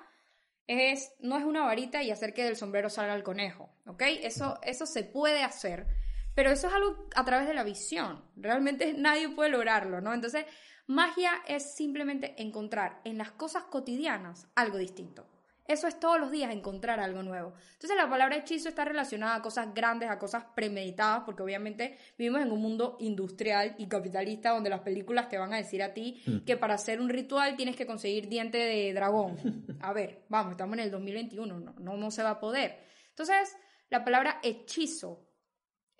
es, 0.67 1.11
no 1.19 1.37
es 1.37 1.43
una 1.43 1.63
varita 1.63 2.03
y 2.03 2.11
hacer 2.11 2.33
que 2.33 2.43
del 2.43 2.55
sombrero 2.55 2.89
salga 2.89 3.15
el 3.15 3.23
conejo, 3.23 3.69
¿ok? 3.85 4.03
Eso, 4.21 4.59
eso 4.63 4.85
se 4.85 5.03
puede 5.03 5.43
hacer, 5.43 5.87
pero 6.35 6.51
eso 6.51 6.67
es 6.67 6.73
algo 6.73 7.07
a 7.15 7.25
través 7.25 7.47
de 7.47 7.53
la 7.53 7.63
visión. 7.63 8.23
Realmente 8.35 8.93
nadie 8.97 9.29
puede 9.29 9.49
lograrlo, 9.49 10.01
¿no? 10.01 10.13
Entonces, 10.13 10.45
magia 10.87 11.31
es 11.47 11.75
simplemente 11.75 12.41
encontrar 12.41 13.01
en 13.03 13.17
las 13.17 13.31
cosas 13.31 13.63
cotidianas 13.63 14.47
algo 14.55 14.77
distinto. 14.77 15.27
Eso 15.71 15.87
es 15.87 15.99
todos 15.99 16.19
los 16.19 16.31
días 16.31 16.51
encontrar 16.51 16.99
algo 16.99 17.23
nuevo. 17.23 17.53
Entonces 17.73 17.95
la 17.95 18.09
palabra 18.09 18.35
hechizo 18.35 18.67
está 18.67 18.83
relacionada 18.83 19.35
a 19.35 19.41
cosas 19.41 19.73
grandes, 19.73 20.09
a 20.09 20.19
cosas 20.19 20.43
premeditadas, 20.53 21.23
porque 21.23 21.43
obviamente 21.43 21.97
vivimos 22.17 22.41
en 22.41 22.51
un 22.51 22.61
mundo 22.61 22.97
industrial 22.99 23.75
y 23.77 23.87
capitalista 23.87 24.49
donde 24.49 24.69
las 24.69 24.81
películas 24.81 25.29
te 25.29 25.37
van 25.37 25.53
a 25.53 25.57
decir 25.57 25.81
a 25.81 25.93
ti 25.93 26.21
mm. 26.25 26.39
que 26.39 26.57
para 26.57 26.73
hacer 26.73 26.99
un 26.99 27.07
ritual 27.07 27.55
tienes 27.55 27.77
que 27.77 27.85
conseguir 27.85 28.27
diente 28.27 28.57
de 28.57 28.93
dragón. 28.93 29.37
A 29.81 29.93
ver, 29.93 30.25
vamos, 30.27 30.51
estamos 30.51 30.73
en 30.73 30.83
el 30.83 30.91
2021, 30.91 31.59
no, 31.59 31.73
no, 31.79 31.95
no 31.95 32.11
se 32.11 32.23
va 32.23 32.31
a 32.31 32.39
poder. 32.41 32.77
Entonces, 33.09 33.55
la 33.89 34.03
palabra 34.03 34.39
hechizo 34.43 35.30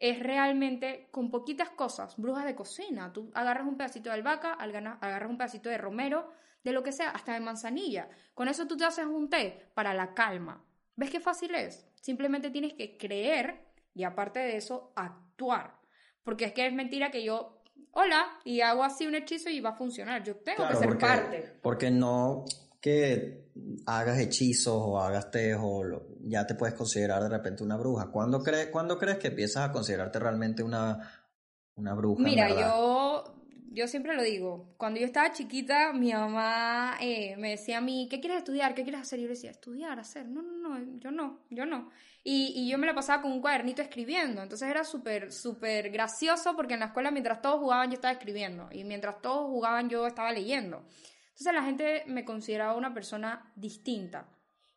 es 0.01 0.19
realmente 0.19 1.07
con 1.11 1.29
poquitas 1.29 1.69
cosas, 1.69 2.17
brujas 2.17 2.43
de 2.43 2.55
cocina. 2.55 3.13
Tú 3.13 3.29
agarras 3.35 3.67
un 3.67 3.77
pedacito 3.77 4.09
de 4.09 4.15
albahaca, 4.15 4.53
agarras 4.53 5.29
un 5.29 5.37
pedacito 5.37 5.69
de 5.69 5.77
romero, 5.77 6.33
de 6.63 6.71
lo 6.71 6.81
que 6.81 6.91
sea, 6.91 7.11
hasta 7.11 7.33
de 7.33 7.39
manzanilla. 7.39 8.09
Con 8.33 8.47
eso 8.47 8.67
tú 8.67 8.75
te 8.75 8.83
haces 8.83 9.05
un 9.05 9.29
té 9.29 9.69
para 9.75 9.93
la 9.93 10.15
calma. 10.15 10.65
¿Ves 10.95 11.11
qué 11.11 11.19
fácil 11.19 11.53
es? 11.53 11.87
Simplemente 11.93 12.49
tienes 12.49 12.73
que 12.73 12.97
creer 12.97 13.63
y 13.93 14.03
aparte 14.03 14.39
de 14.39 14.57
eso, 14.57 14.91
actuar. 14.95 15.79
Porque 16.23 16.45
es 16.45 16.53
que 16.53 16.65
es 16.65 16.73
mentira 16.73 17.11
que 17.11 17.23
yo, 17.23 17.61
hola, 17.91 18.39
y 18.43 18.61
hago 18.61 18.83
así 18.83 19.05
un 19.05 19.13
hechizo 19.13 19.51
y 19.51 19.59
va 19.59 19.69
a 19.69 19.75
funcionar. 19.75 20.23
Yo 20.23 20.35
tengo 20.37 20.67
que 20.67 20.77
ser 20.77 20.97
parte. 20.97 21.59
Porque 21.61 21.91
no 21.91 22.45
que 22.81 23.51
hagas 23.85 24.19
hechizos 24.19 24.73
o 24.75 24.99
hagas 24.99 25.29
té 25.29 25.55
o 25.55 25.83
ya 26.23 26.45
te 26.45 26.55
puedes 26.55 26.75
considerar 26.75 27.21
de 27.21 27.29
repente 27.29 27.63
una 27.63 27.77
bruja. 27.77 28.09
¿Cuándo, 28.11 28.41
crees 28.41 28.67
¿Cuándo 28.67 28.97
crees 28.97 29.19
que 29.19 29.27
empiezas 29.27 29.69
a 29.69 29.71
considerarte 29.71 30.19
realmente 30.19 30.63
una, 30.63 31.27
una 31.75 31.93
bruja? 31.93 32.23
Mira, 32.23 32.49
yo 32.49 33.41
yo 33.73 33.87
siempre 33.87 34.15
lo 34.15 34.21
digo, 34.21 34.73
cuando 34.75 34.99
yo 34.99 35.05
estaba 35.05 35.31
chiquita, 35.31 35.93
mi 35.93 36.11
mamá 36.11 36.97
eh, 36.99 37.37
me 37.37 37.51
decía 37.51 37.77
a 37.77 37.81
mí, 37.81 38.07
¿qué 38.09 38.19
quieres 38.19 38.39
estudiar? 38.39 38.75
¿Qué 38.75 38.83
quieres 38.83 39.01
hacer? 39.01 39.19
Y 39.19 39.23
yo 39.23 39.29
decía, 39.29 39.49
estudiar, 39.49 39.97
hacer. 39.97 40.27
No, 40.27 40.41
no, 40.41 40.77
no, 40.77 40.99
yo 40.99 41.09
no, 41.09 41.39
yo 41.49 41.65
no. 41.65 41.89
Y, 42.21 42.51
y 42.53 42.69
yo 42.69 42.77
me 42.77 42.85
la 42.85 42.93
pasaba 42.93 43.21
con 43.21 43.31
un 43.31 43.39
cuadernito 43.39 43.81
escribiendo. 43.81 44.43
Entonces 44.43 44.69
era 44.69 44.83
súper, 44.83 45.31
súper 45.31 45.89
gracioso 45.89 46.53
porque 46.55 46.73
en 46.73 46.81
la 46.81 46.87
escuela 46.87 47.11
mientras 47.11 47.41
todos 47.41 47.59
jugaban 47.61 47.89
yo 47.89 47.95
estaba 47.95 48.11
escribiendo. 48.11 48.67
Y 48.71 48.83
mientras 48.83 49.21
todos 49.21 49.49
jugaban 49.49 49.87
yo 49.87 50.05
estaba 50.05 50.33
leyendo. 50.33 50.83
Entonces 51.31 51.53
la 51.53 51.63
gente 51.63 52.03
me 52.07 52.25
consideraba 52.25 52.75
una 52.75 52.93
persona 52.93 53.51
distinta. 53.55 54.29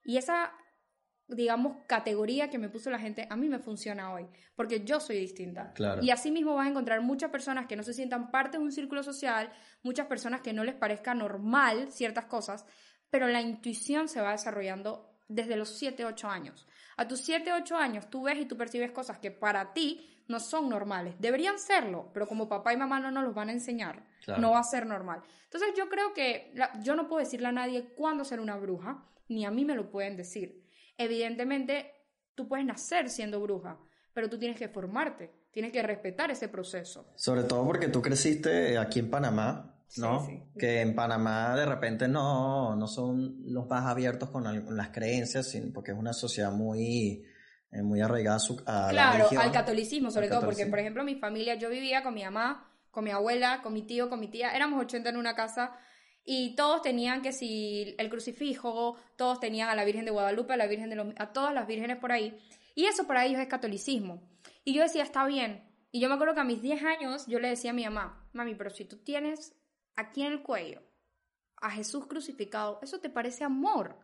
Y 0.02 0.16
esa 0.16 0.52
digamos, 1.28 1.78
categoría 1.86 2.50
que 2.50 2.58
me 2.58 2.68
puso 2.68 2.90
la 2.90 2.98
gente, 2.98 3.26
a 3.30 3.36
mí 3.36 3.48
me 3.48 3.58
funciona 3.58 4.12
hoy, 4.12 4.26
porque 4.54 4.84
yo 4.84 5.00
soy 5.00 5.18
distinta. 5.18 5.72
Y 6.02 6.10
así 6.10 6.30
mismo 6.30 6.54
vas 6.54 6.66
a 6.66 6.70
encontrar 6.70 7.00
muchas 7.00 7.30
personas 7.30 7.66
que 7.66 7.76
no 7.76 7.82
se 7.82 7.94
sientan 7.94 8.30
parte 8.30 8.58
de 8.58 8.62
un 8.62 8.72
círculo 8.72 9.02
social, 9.02 9.50
muchas 9.82 10.06
personas 10.06 10.42
que 10.42 10.52
no 10.52 10.64
les 10.64 10.74
parezca 10.74 11.14
normal 11.14 11.90
ciertas 11.90 12.26
cosas, 12.26 12.66
pero 13.10 13.26
la 13.26 13.40
intuición 13.40 14.08
se 14.08 14.20
va 14.20 14.32
desarrollando 14.32 15.10
desde 15.28 15.56
los 15.56 15.70
7, 15.70 16.04
8 16.04 16.28
años. 16.28 16.66
A 16.96 17.08
tus 17.08 17.20
7, 17.20 17.52
8 17.52 17.76
años 17.76 18.10
tú 18.10 18.24
ves 18.24 18.38
y 18.38 18.44
tú 18.44 18.56
percibes 18.56 18.92
cosas 18.92 19.18
que 19.18 19.30
para 19.30 19.72
ti 19.72 20.13
no 20.28 20.40
son 20.40 20.68
normales. 20.68 21.14
Deberían 21.18 21.58
serlo, 21.58 22.10
pero 22.12 22.26
como 22.26 22.48
papá 22.48 22.72
y 22.72 22.76
mamá 22.76 23.00
no 23.00 23.10
nos 23.10 23.24
los 23.24 23.34
van 23.34 23.48
a 23.48 23.52
enseñar, 23.52 24.04
no 24.38 24.52
va 24.52 24.60
a 24.60 24.64
ser 24.64 24.86
normal. 24.86 25.22
Entonces 25.44 25.70
yo 25.76 25.88
creo 25.88 26.12
que 26.14 26.52
yo 26.82 26.96
no 26.96 27.08
puedo 27.08 27.20
decirle 27.20 27.48
a 27.48 27.52
nadie 27.52 27.94
cuándo 27.94 28.24
ser 28.24 28.40
una 28.40 28.56
bruja, 28.56 29.04
ni 29.28 29.44
a 29.44 29.50
mí 29.50 29.64
me 29.64 29.74
lo 29.74 29.90
pueden 29.90 30.16
decir. 30.16 30.64
Evidentemente, 30.96 31.92
tú 32.34 32.48
puedes 32.48 32.64
nacer 32.64 33.10
siendo 33.10 33.40
bruja, 33.40 33.78
pero 34.12 34.28
tú 34.28 34.38
tienes 34.38 34.58
que 34.58 34.68
formarte, 34.68 35.30
tienes 35.50 35.72
que 35.72 35.82
respetar 35.82 36.30
ese 36.30 36.48
proceso. 36.48 37.06
Sobre 37.16 37.42
todo 37.44 37.64
porque 37.64 37.88
tú 37.88 38.00
creciste 38.00 38.78
aquí 38.78 39.00
en 39.00 39.10
Panamá, 39.10 39.74
¿no? 39.96 40.26
Que 40.58 40.80
en 40.80 40.94
Panamá 40.94 41.56
de 41.56 41.66
repente 41.66 42.08
no, 42.08 42.74
no 42.76 42.86
son 42.86 43.42
los 43.52 43.68
más 43.68 43.86
abiertos 43.86 44.30
con, 44.30 44.44
las 44.76 44.88
creencias, 44.88 45.56
porque 45.72 45.92
es 45.92 45.98
una 45.98 46.12
sociedad 46.12 46.52
muy, 46.52 47.24
muy 47.82 48.00
arraigada 48.00 48.38
a, 48.66 48.88
claro, 48.90 49.28
al 49.38 49.52
catolicismo, 49.52 50.10
sobre 50.10 50.28
todo, 50.28 50.42
porque, 50.42 50.66
por 50.66 50.78
ejemplo, 50.78 51.02
mi 51.04 51.16
familia, 51.16 51.54
yo 51.56 51.68
vivía 51.70 52.02
con 52.02 52.14
mi 52.14 52.24
mamá 52.24 52.70
con 52.94 53.04
mi 53.04 53.10
abuela, 53.10 53.60
con 53.60 53.74
mi 53.74 53.82
tío, 53.82 54.08
con 54.08 54.20
mi 54.20 54.28
tía. 54.28 54.54
Éramos 54.54 54.80
80 54.80 55.10
en 55.10 55.16
una 55.16 55.34
casa 55.34 55.76
y 56.24 56.54
todos 56.54 56.80
tenían 56.80 57.22
que 57.22 57.32
si 57.32 57.94
el 57.98 58.08
crucifijo, 58.08 58.96
todos 59.16 59.40
tenían 59.40 59.68
a 59.68 59.74
la 59.74 59.84
Virgen 59.84 60.04
de 60.04 60.12
Guadalupe, 60.12 60.54
a 60.54 60.56
la 60.56 60.68
Virgen 60.68 60.88
de 60.88 60.96
los, 60.96 61.08
a 61.18 61.32
todas 61.32 61.52
las 61.52 61.66
vírgenes 61.66 61.98
por 61.98 62.12
ahí. 62.12 62.38
Y 62.76 62.86
eso 62.86 63.06
para 63.06 63.26
ellos 63.26 63.40
es 63.40 63.48
catolicismo. 63.48 64.22
Y 64.64 64.74
yo 64.74 64.82
decía, 64.82 65.02
está 65.02 65.26
bien. 65.26 65.68
Y 65.90 66.00
yo 66.00 66.08
me 66.08 66.14
acuerdo 66.14 66.34
que 66.34 66.40
a 66.40 66.44
mis 66.44 66.62
10 66.62 66.84
años 66.84 67.26
yo 67.26 67.40
le 67.40 67.48
decía 67.48 67.72
a 67.72 67.74
mi 67.74 67.84
mamá, 67.84 68.28
mami, 68.32 68.54
pero 68.54 68.70
si 68.70 68.84
tú 68.84 68.98
tienes 68.98 69.56
aquí 69.96 70.22
en 70.22 70.32
el 70.32 70.42
cuello 70.42 70.80
a 71.56 71.70
Jesús 71.72 72.06
crucificado, 72.06 72.78
¿eso 72.80 73.00
te 73.00 73.10
parece 73.10 73.42
amor? 73.42 73.98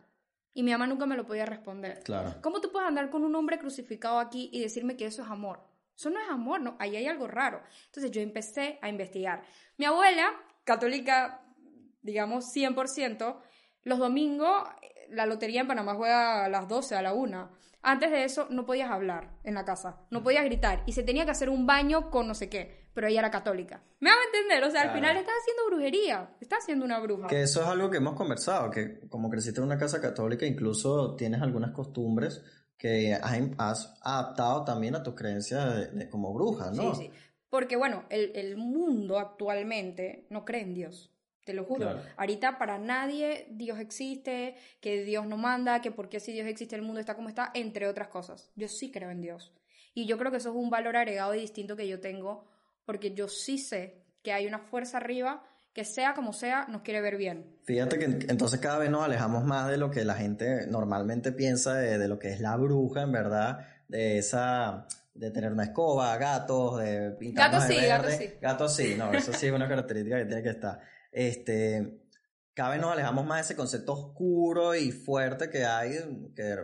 Y 0.53 0.63
mi 0.63 0.71
mamá 0.71 0.87
nunca 0.87 1.05
me 1.05 1.15
lo 1.15 1.25
podía 1.25 1.45
responder. 1.45 2.01
Claro. 2.03 2.35
¿Cómo 2.41 2.59
tú 2.59 2.71
puedes 2.71 2.87
andar 2.87 3.09
con 3.09 3.23
un 3.23 3.35
hombre 3.35 3.59
crucificado 3.59 4.19
aquí 4.19 4.49
y 4.51 4.61
decirme 4.61 4.97
que 4.97 5.05
eso 5.05 5.23
es 5.23 5.29
amor? 5.29 5.61
Eso 5.95 6.09
no 6.09 6.19
es 6.19 6.29
amor, 6.29 6.61
no, 6.61 6.75
ahí 6.79 6.95
hay 6.95 7.07
algo 7.07 7.27
raro. 7.27 7.61
Entonces 7.85 8.11
yo 8.11 8.21
empecé 8.21 8.79
a 8.81 8.89
investigar. 8.89 9.43
Mi 9.77 9.85
abuela, 9.85 10.33
católica, 10.63 11.41
digamos 12.01 12.45
100%, 12.55 13.37
los 13.83 13.99
domingos 13.99 14.67
la 15.11 15.25
lotería 15.25 15.61
en 15.61 15.67
Panamá 15.67 15.93
juega 15.95 16.45
a 16.45 16.49
las 16.49 16.67
12, 16.67 16.95
a 16.95 17.01
la 17.01 17.13
1. 17.13 17.51
Antes 17.83 18.11
de 18.11 18.23
eso 18.23 18.47
no 18.49 18.65
podías 18.65 18.91
hablar 18.91 19.31
en 19.43 19.55
la 19.55 19.65
casa, 19.65 20.01
no 20.09 20.23
podías 20.23 20.45
gritar 20.45 20.83
y 20.85 20.93
se 20.93 21.03
tenía 21.03 21.25
que 21.25 21.31
hacer 21.31 21.49
un 21.49 21.65
baño 21.65 22.09
con 22.09 22.27
no 22.27 22.35
sé 22.35 22.49
qué, 22.49 22.80
pero 22.93 23.07
ella 23.07 23.19
era 23.19 23.31
católica. 23.31 23.81
¿Me 23.99 24.09
van 24.09 24.19
a 24.19 24.25
entender? 24.25 24.63
O 24.63 24.71
sea, 24.71 24.81
al 24.81 24.87
Claro. 24.87 24.99
final 24.99 25.17
estás 25.17 25.33
haciendo 25.41 25.65
brujería, 25.67 26.29
estás 26.41 26.59
haciendo 26.59 26.85
una 26.85 26.99
bruja. 26.99 27.27
Que 27.27 27.41
eso 27.43 27.61
es 27.61 27.67
algo 27.67 27.89
que 27.89 27.97
hemos 27.97 28.15
conversado, 28.15 28.69
que 28.71 28.99
como 29.09 29.29
creciste 29.29 29.59
en 29.59 29.65
una 29.67 29.77
casa 29.77 30.01
católica, 30.01 30.45
incluso 30.45 31.15
tienes 31.15 31.41
algunas 31.41 31.71
costumbres 31.71 32.41
que 32.77 33.13
has, 33.13 33.39
has 33.57 33.93
adaptado 34.01 34.63
también 34.65 34.95
a 34.95 35.03
tus 35.03 35.13
creencias 35.15 35.75
de- 35.75 35.87
de- 35.87 36.09
como 36.09 36.33
bruja, 36.33 36.71
¿no? 36.71 36.95
Sí, 36.95 37.03
sí. 37.05 37.11
Porque 37.49 37.75
bueno, 37.75 38.05
el, 38.09 38.31
el 38.35 38.57
mundo 38.57 39.19
actualmente 39.19 40.25
no 40.29 40.45
cree 40.45 40.61
en 40.61 40.73
Dios. 40.73 41.11
Te 41.43 41.53
lo 41.53 41.63
juro. 41.65 41.81
Claro. 41.81 42.01
Ahorita 42.17 42.57
para 42.59 42.77
nadie 42.77 43.47
Dios 43.51 43.79
existe, 43.79 44.55
que 44.79 45.03
Dios 45.03 45.25
no 45.25 45.37
manda, 45.37 45.81
que 45.81 45.91
porque 45.91 46.19
si 46.19 46.31
Dios 46.33 46.47
existe 46.47 46.75
el 46.75 46.81
mundo 46.83 46.99
está 46.99 47.15
como 47.15 47.29
está, 47.29 47.51
entre 47.55 47.87
otras 47.87 48.07
cosas. 48.09 48.51
Yo 48.55 48.67
sí 48.67 48.91
creo 48.91 49.09
en 49.09 49.21
Dios. 49.21 49.51
Y 49.93 50.05
yo 50.05 50.17
creo 50.17 50.31
que 50.31 50.37
eso 50.37 50.49
es 50.49 50.55
un 50.55 50.69
valor 50.69 50.95
agregado 50.95 51.33
y 51.35 51.39
distinto 51.41 51.75
que 51.75 51.87
yo 51.87 51.99
tengo, 51.99 52.45
porque 52.85 53.13
yo 53.13 53.27
sí 53.27 53.57
sé 53.57 54.03
que 54.23 54.33
hay 54.33 54.45
una 54.47 54.59
fuerza 54.59 54.97
arriba 54.97 55.43
que 55.73 55.85
sea 55.85 56.13
como 56.13 56.33
sea, 56.33 56.65
nos 56.67 56.81
quiere 56.81 56.99
ver 57.01 57.15
bien. 57.17 57.57
Fíjate 57.63 57.97
que 57.97 58.05
en- 58.05 58.29
entonces 58.29 58.59
cada 58.59 58.77
vez 58.77 58.89
nos 58.89 59.03
alejamos 59.05 59.45
más 59.45 59.69
de 59.69 59.77
lo 59.77 59.89
que 59.89 60.03
la 60.03 60.15
gente 60.15 60.67
normalmente 60.67 61.31
piensa 61.31 61.75
de, 61.75 61.97
de 61.97 62.07
lo 62.09 62.19
que 62.19 62.29
es 62.33 62.41
la 62.41 62.55
bruja, 62.57 63.03
en 63.03 63.11
verdad, 63.13 63.59
de 63.87 64.17
esa 64.17 64.85
de 65.13 65.29
tener 65.31 65.51
una 65.51 65.63
escoba, 65.63 66.15
gatos, 66.17 66.79
de 66.79 67.11
pintarnos 67.11 67.63
Gatos 67.65 67.75
sí, 67.77 67.87
gatos 67.87 68.13
sí. 68.13 68.33
Gatos 68.41 68.75
sí, 68.75 68.95
no, 68.97 69.13
eso 69.13 69.33
sí 69.33 69.47
es 69.47 69.53
una 69.53 69.67
característica 69.69 70.17
que 70.17 70.25
tiene 70.25 70.43
que 70.43 70.49
estar. 70.49 70.79
Este, 71.11 72.01
cada 72.53 72.71
vez 72.71 72.81
nos 72.81 72.91
alejamos 72.93 73.25
más 73.25 73.37
de 73.39 73.41
ese 73.43 73.55
concepto 73.55 73.93
oscuro 73.93 74.73
y 74.75 74.91
fuerte 74.91 75.49
que 75.49 75.65
hay, 75.65 76.31
que 76.35 76.55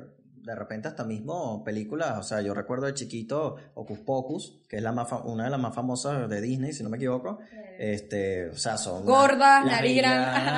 de 0.47 0.55
repente 0.55 0.87
hasta 0.87 1.03
mismo 1.03 1.63
películas, 1.63 2.17
o 2.17 2.23
sea, 2.23 2.41
yo 2.41 2.53
recuerdo 2.53 2.85
de 2.85 2.93
chiquito 2.93 3.57
Hocus 3.75 3.99
Pocus, 3.99 4.59
que 4.69 4.77
es 4.77 4.81
la 4.81 4.93
más 4.93 5.07
una 5.25 5.43
de 5.43 5.49
las 5.49 5.59
más 5.59 5.75
famosas 5.75 6.29
de 6.29 6.41
Disney, 6.41 6.71
si 6.71 6.83
no 6.83 6.89
me 6.89 6.95
equivoco, 6.97 7.39
este, 7.77 8.49
o 8.49 8.55
sea, 8.57 8.77
son 8.77 9.05
Gordas, 9.05 9.65
nariz 9.65 10.03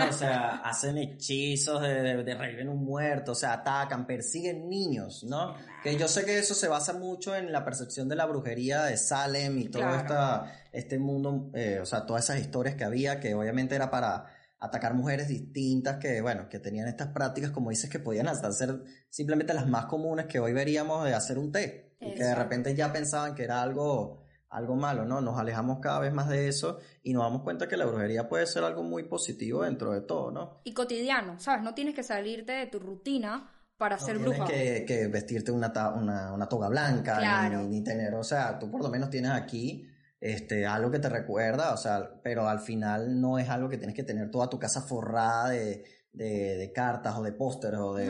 o 0.10 0.14
sea, 0.14 0.62
hacen 0.64 0.98
hechizos 1.00 1.82
de, 1.82 2.02
de, 2.02 2.24
de 2.24 2.36
reviven 2.36 2.70
un 2.70 2.86
muerto, 2.86 3.32
o 3.34 3.36
sea, 3.36 3.54
atacan, 3.54 4.06
persiguen 4.06 4.70
niños, 4.70 5.24
¿no? 5.24 5.56
Que 5.84 5.98
yo 5.98 6.08
sé 6.08 6.24
que 6.24 6.38
eso 6.38 6.54
se 6.54 6.68
basa 6.68 6.94
mucho 6.94 7.36
en 7.36 7.52
la 7.52 7.66
percepción 7.66 8.08
de 8.08 8.16
la 8.16 8.26
brujería 8.26 8.84
de 8.84 8.96
Salem 8.98 9.58
y 9.58 9.70
todo 9.70 9.82
Claro. 9.82 9.98
esta, 9.98 10.54
este 10.72 11.00
mundo, 11.00 11.50
eh, 11.56 11.80
o 11.82 11.86
sea, 11.86 12.06
todas 12.06 12.26
esas 12.26 12.40
historias 12.40 12.76
que 12.76 12.84
había, 12.84 13.20
que 13.20 13.34
obviamente 13.34 13.76
era 13.76 13.90
para 13.90 14.26
atacar 14.60 14.94
mujeres 14.94 15.28
distintas 15.28 15.98
que, 15.98 16.22
bueno, 16.22 16.50
que 16.50 16.60
tenían 16.60 16.88
estas 16.88 17.08
prácticas, 17.10 17.52
como 17.52 17.70
dices, 17.70 17.90
que 17.90 18.00
podían 18.00 18.28
hasta 18.28 18.52
ser 18.52 18.84
simplemente 19.10 19.54
las 19.54 19.68
más 19.68 19.86
comunes 19.86 20.26
que 20.26 20.40
hoy 20.40 20.54
veríamos 20.54 21.06
de 21.06 21.14
hacer 21.14 21.38
un 21.38 21.52
té, 21.52 21.96
y 22.02 22.14
que 22.14 22.24
de 22.24 22.36
repente 22.36 22.76
ya 22.76 22.92
pensaban 22.92 23.36
que 23.36 23.44
era 23.44 23.62
algo, 23.62 24.24
algo 24.50 24.76
malo, 24.76 25.06
¿no? 25.06 25.22
Nos 25.22 25.38
alejamos 25.40 25.80
cada 25.80 26.00
vez 26.00 26.14
más 26.14 26.28
de 26.30 26.48
eso 26.48 26.80
y 27.04 27.14
nos 27.14 27.24
damos 27.24 27.44
cuenta 27.44 27.68
que 27.68 27.78
la 27.78 27.86
brujería 27.86 28.28
puede 28.28 28.46
ser 28.48 28.64
algo 28.64 28.84
muy 28.84 29.04
positivo 29.04 29.64
dentro 29.64 29.92
de 29.94 30.02
todo, 30.02 30.32
¿no? 30.32 30.62
Y 30.64 30.74
cotidiano, 30.74 31.40
¿sabes? 31.40 31.64
No 31.64 31.74
tienes 31.74 31.96
que 31.96 32.04
salirte 32.04 32.52
de 32.54 32.68
tu 32.68 32.80
rutina 32.80 33.52
para 33.78 33.96
No 33.98 34.06
ser 34.06 34.18
tienes 34.18 34.38
bruja. 34.38 34.52
que, 34.52 34.86
que 34.86 35.08
vestirte 35.08 35.52
una, 35.54 35.72
ta- 35.72 35.94
una, 35.94 36.34
una 36.34 36.48
toga 36.50 36.68
blanca, 36.68 37.18
Claro. 37.18 37.60
ni, 37.64 37.68
ni 37.80 37.84
tener, 37.84 38.14
o 38.14 38.24
sea, 38.26 38.60
tú 38.60 38.70
por 38.70 38.82
lo 38.84 38.90
menos 38.90 39.10
tienes 39.10 39.32
aquí 39.32 39.89
este, 40.22 40.66
algo 40.66 40.92
que 40.92 41.00
te 41.00 41.10
recuerda, 41.10 41.74
o 41.74 41.78
sea, 41.78 42.10
pero 42.24 42.48
al 42.48 42.60
final 42.60 43.20
no 43.22 43.38
es 43.40 43.50
algo 43.50 43.70
que 43.70 43.78
tienes 43.78 43.96
que 43.96 44.04
tener 44.04 44.30
toda 44.32 44.50
tu 44.50 44.60
casa 44.60 44.82
forrada 44.82 45.50
de, 45.50 45.84
de, 46.14 46.58
de 46.58 46.72
cartas 46.74 47.16
o 47.18 47.24
de 47.24 47.32
pósteres 47.32 47.80
o 47.80 47.94
de, 47.96 48.06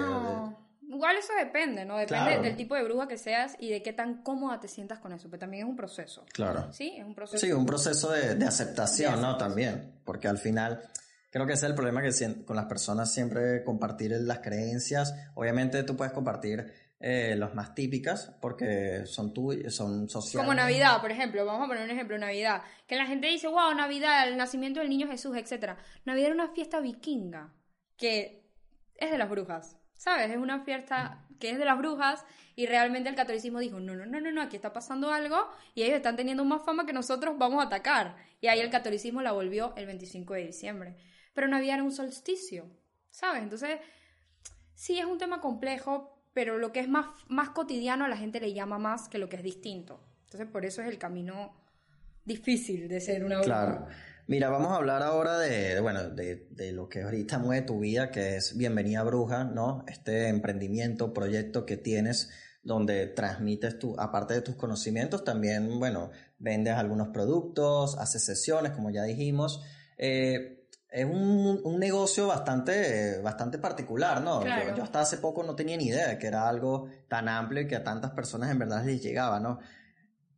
igual 0.91 1.15
eso 1.17 1.33
depende, 1.37 1.85
¿no? 1.85 1.97
Depende 1.97 2.25
Claro. 2.25 2.41
del 2.41 2.55
tipo 2.57 2.75
de 2.75 2.83
bruja 2.83 3.07
que 3.07 3.17
seas 3.17 3.55
y 3.59 3.69
de 3.69 3.83
qué 3.83 3.93
tan 3.93 4.23
cómoda 4.23 4.59
te 4.59 4.67
sientas 4.67 4.99
con 4.99 5.13
eso, 5.13 5.29
pero 5.29 5.39
también 5.41 5.63
es 5.65 5.69
un 5.69 5.75
proceso. 5.75 6.25
Claro. 6.33 6.73
Sí, 6.73 6.95
es 6.97 7.05
un 7.05 7.13
proceso. 7.15 7.45
Sí, 7.45 7.51
un 7.51 7.65
proceso 7.65 8.11
de, 8.11 8.35
de 8.35 8.45
aceptación, 8.45 9.21
¿no? 9.21 9.37
También, 9.37 9.93
porque 10.03 10.27
al 10.27 10.39
final 10.39 10.81
creo 11.31 11.45
que 11.45 11.53
ese 11.53 11.67
es 11.67 11.69
el 11.69 11.75
problema 11.75 12.01
que 12.01 12.43
con 12.43 12.55
las 12.55 12.65
personas 12.65 13.13
siempre 13.13 13.63
compartir 13.63 14.11
las 14.11 14.39
creencias. 14.39 15.13
Obviamente 15.35 15.83
tú 15.83 15.95
puedes 15.95 16.11
compartir 16.11 16.73
eh, 16.99 17.39
más 17.53 17.73
típicas 17.73 18.35
porque 18.41 19.05
son 19.05 19.33
tú, 19.33 19.53
son 19.69 20.09
sociales. 20.09 20.45
Como 20.45 20.53
Navidad, 20.53 20.99
por 20.99 21.11
ejemplo, 21.11 21.45
vamos 21.45 21.65
a 21.65 21.67
poner 21.67 21.83
un 21.83 21.91
ejemplo, 21.91 22.17
Navidad, 22.17 22.61
que 22.87 22.97
la 22.97 23.05
gente 23.05 23.27
dice, 23.27 23.47
wow, 23.47 23.73
Navidad, 23.73 24.27
el 24.27 24.35
nacimiento 24.35 24.81
del 24.81 24.89
niño 24.89 25.07
Jesús, 25.07 25.37
etc. 25.37 25.77
Navidad 26.05 26.27
era 26.27 26.35
una 26.35 26.49
fiesta 26.49 26.79
vikinga, 26.79 27.53
que 27.95 28.49
es 28.95 29.11
de 29.11 29.17
las 29.17 29.29
brujas, 29.29 29.77
¿sabes? 29.95 30.29
Es 30.29 30.37
una 30.37 30.63
fiesta 30.65 31.25
que 31.39 31.51
es 31.51 31.57
de 31.57 31.65
las 31.65 31.77
brujas 31.77 32.25
y 32.55 32.65
realmente 32.65 33.07
el 33.07 33.15
catolicismo 33.15 33.59
dijo, 33.59 33.79
no, 33.79 33.95
no, 33.95 34.05
no, 34.05 34.19
no, 34.19 34.31
no, 34.31 34.41
aquí 34.41 34.57
está 34.57 34.73
pasando 34.73 35.11
algo 35.11 35.47
y 35.73 35.83
ellos 35.83 35.95
están 35.95 36.17
teniendo 36.17 36.43
más 36.43 36.63
fama 36.65 36.85
que 36.85 36.91
nosotros 36.91 37.37
vamos 37.37 37.63
a 37.63 37.67
atacar. 37.67 38.17
Y 38.41 38.47
ahí 38.47 38.59
el 38.59 38.69
catolicismo 38.69 39.21
la 39.21 39.31
volvió 39.31 39.73
el 39.77 39.85
25 39.85 40.33
de 40.33 40.47
diciembre. 40.47 40.95
Pero 41.33 41.47
Navidad 41.47 41.75
era 41.75 41.83
un 41.83 41.93
solsticio, 41.93 42.69
¿sabes? 43.09 43.41
Entonces, 43.41 43.79
sí 44.73 44.99
es 44.99 45.05
un 45.05 45.17
tema 45.17 45.39
complejo, 45.39 46.18
pero 46.33 46.57
lo 46.57 46.71
que 46.71 46.79
es 46.79 46.89
más, 46.89 47.07
más 47.27 47.49
cotidiano 47.49 48.05
a 48.05 48.09
la 48.09 48.17
gente 48.17 48.39
le 48.39 48.53
llama 48.53 48.77
más 48.79 49.09
que 49.09 49.17
lo 49.17 49.29
que 49.29 49.37
es 49.37 49.43
distinto. 49.43 49.99
Entonces, 50.25 50.47
por 50.47 50.65
eso 50.65 50.81
es 50.81 50.87
el 50.87 50.97
camino 50.97 51.53
difícil 52.25 52.87
de 52.87 53.01
ser 53.01 53.23
una. 53.23 53.41
Claro. 53.41 53.87
Mira, 54.27 54.49
vamos 54.49 54.71
a 54.71 54.75
hablar 54.75 55.01
ahora 55.01 55.39
de, 55.39 55.73
de, 55.73 55.79
bueno, 55.79 56.09
de, 56.09 56.47
de 56.51 56.71
lo 56.71 56.87
que 56.87 57.01
ahorita 57.01 57.39
mueve 57.39 57.65
tu 57.65 57.79
vida, 57.79 58.11
que 58.11 58.35
es 58.35 58.55
Bienvenida 58.55 59.01
Bruja, 59.03 59.43
¿no? 59.43 59.83
Este 59.87 60.27
emprendimiento, 60.27 61.13
proyecto 61.13 61.65
que 61.65 61.77
tienes 61.77 62.29
donde 62.61 63.07
transmites 63.07 63.79
tu, 63.79 63.95
aparte 63.99 64.35
de 64.35 64.41
tus 64.41 64.55
conocimientos, 64.55 65.23
también, 65.23 65.79
bueno, 65.79 66.11
vendes 66.37 66.75
algunos 66.75 67.07
productos, 67.09 67.97
haces 67.97 68.23
sesiones, 68.23 68.73
como 68.73 68.91
ya 68.91 69.03
dijimos. 69.03 69.63
Eh, 69.97 70.58
es 70.91 71.05
un, 71.05 71.61
un 71.63 71.79
negocio 71.79 72.27
bastante, 72.27 73.19
bastante 73.21 73.59
particular, 73.59 74.21
¿no? 74.21 74.41
Claro. 74.41 74.69
Yo, 74.71 74.77
yo 74.77 74.83
hasta 74.83 75.01
hace 75.01 75.17
poco 75.17 75.43
no 75.43 75.55
tenía 75.55 75.77
ni 75.77 75.87
idea 75.87 76.07
de 76.07 76.17
que 76.17 76.27
era 76.27 76.49
algo 76.49 76.89
tan 77.07 77.29
amplio 77.29 77.61
y 77.61 77.67
que 77.67 77.75
a 77.75 77.83
tantas 77.83 78.11
personas 78.11 78.49
en 78.49 78.59
verdad 78.59 78.83
les 78.83 79.01
llegaba, 79.01 79.39
¿no? 79.39 79.59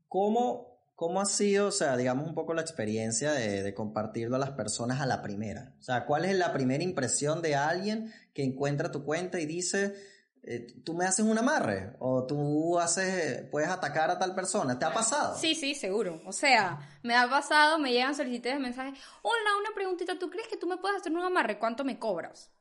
¿Cómo, 0.09 0.71
¿Cómo 0.95 1.21
ha 1.21 1.25
sido, 1.25 1.67
o 1.67 1.71
sea, 1.71 1.95
digamos 1.95 2.27
un 2.27 2.35
poco 2.35 2.53
la 2.53 2.61
experiencia 2.61 3.31
de, 3.31 3.63
de 3.63 3.73
compartirlo 3.73 4.35
a 4.35 4.39
las 4.39 4.51
personas 4.51 4.99
a 4.99 5.05
la 5.05 5.21
primera? 5.21 5.73
O 5.79 5.83
sea, 5.83 6.05
¿cuál 6.05 6.25
es 6.25 6.35
la 6.35 6.51
primera 6.51 6.83
impresión 6.83 7.41
de 7.41 7.55
alguien 7.55 8.11
que 8.33 8.43
encuentra 8.43 8.91
tu 8.91 9.05
cuenta 9.05 9.39
y 9.39 9.45
dice, 9.45 9.95
eh, 10.43 10.67
tú 10.83 10.93
me 10.93 11.05
haces 11.05 11.25
un 11.25 11.37
amarre 11.37 11.93
o 11.99 12.25
tú 12.25 12.79
haces, 12.79 13.43
puedes 13.51 13.69
atacar 13.69 14.09
a 14.09 14.17
tal 14.17 14.33
persona? 14.33 14.77
¿Te 14.79 14.85
ha 14.85 14.93
pasado? 14.93 15.35
Sí, 15.37 15.53
sí, 15.55 15.75
seguro. 15.75 16.21
O 16.25 16.31
sea, 16.31 16.79
me 17.03 17.15
ha 17.15 17.29
pasado, 17.29 17.77
me 17.77 17.91
llegan 17.91 18.15
solicitudes 18.15 18.55
de 18.55 18.59
mensajes. 18.59 18.99
Hola, 19.21 19.49
una 19.59 19.73
preguntita. 19.75 20.17
¿Tú 20.17 20.29
crees 20.29 20.47
que 20.47 20.57
tú 20.57 20.67
me 20.67 20.77
puedes 20.77 20.97
hacer 20.97 21.11
un 21.11 21.19
amarre? 21.19 21.59
¿Cuánto 21.59 21.83
me 21.83 21.99
cobras? 21.99 22.51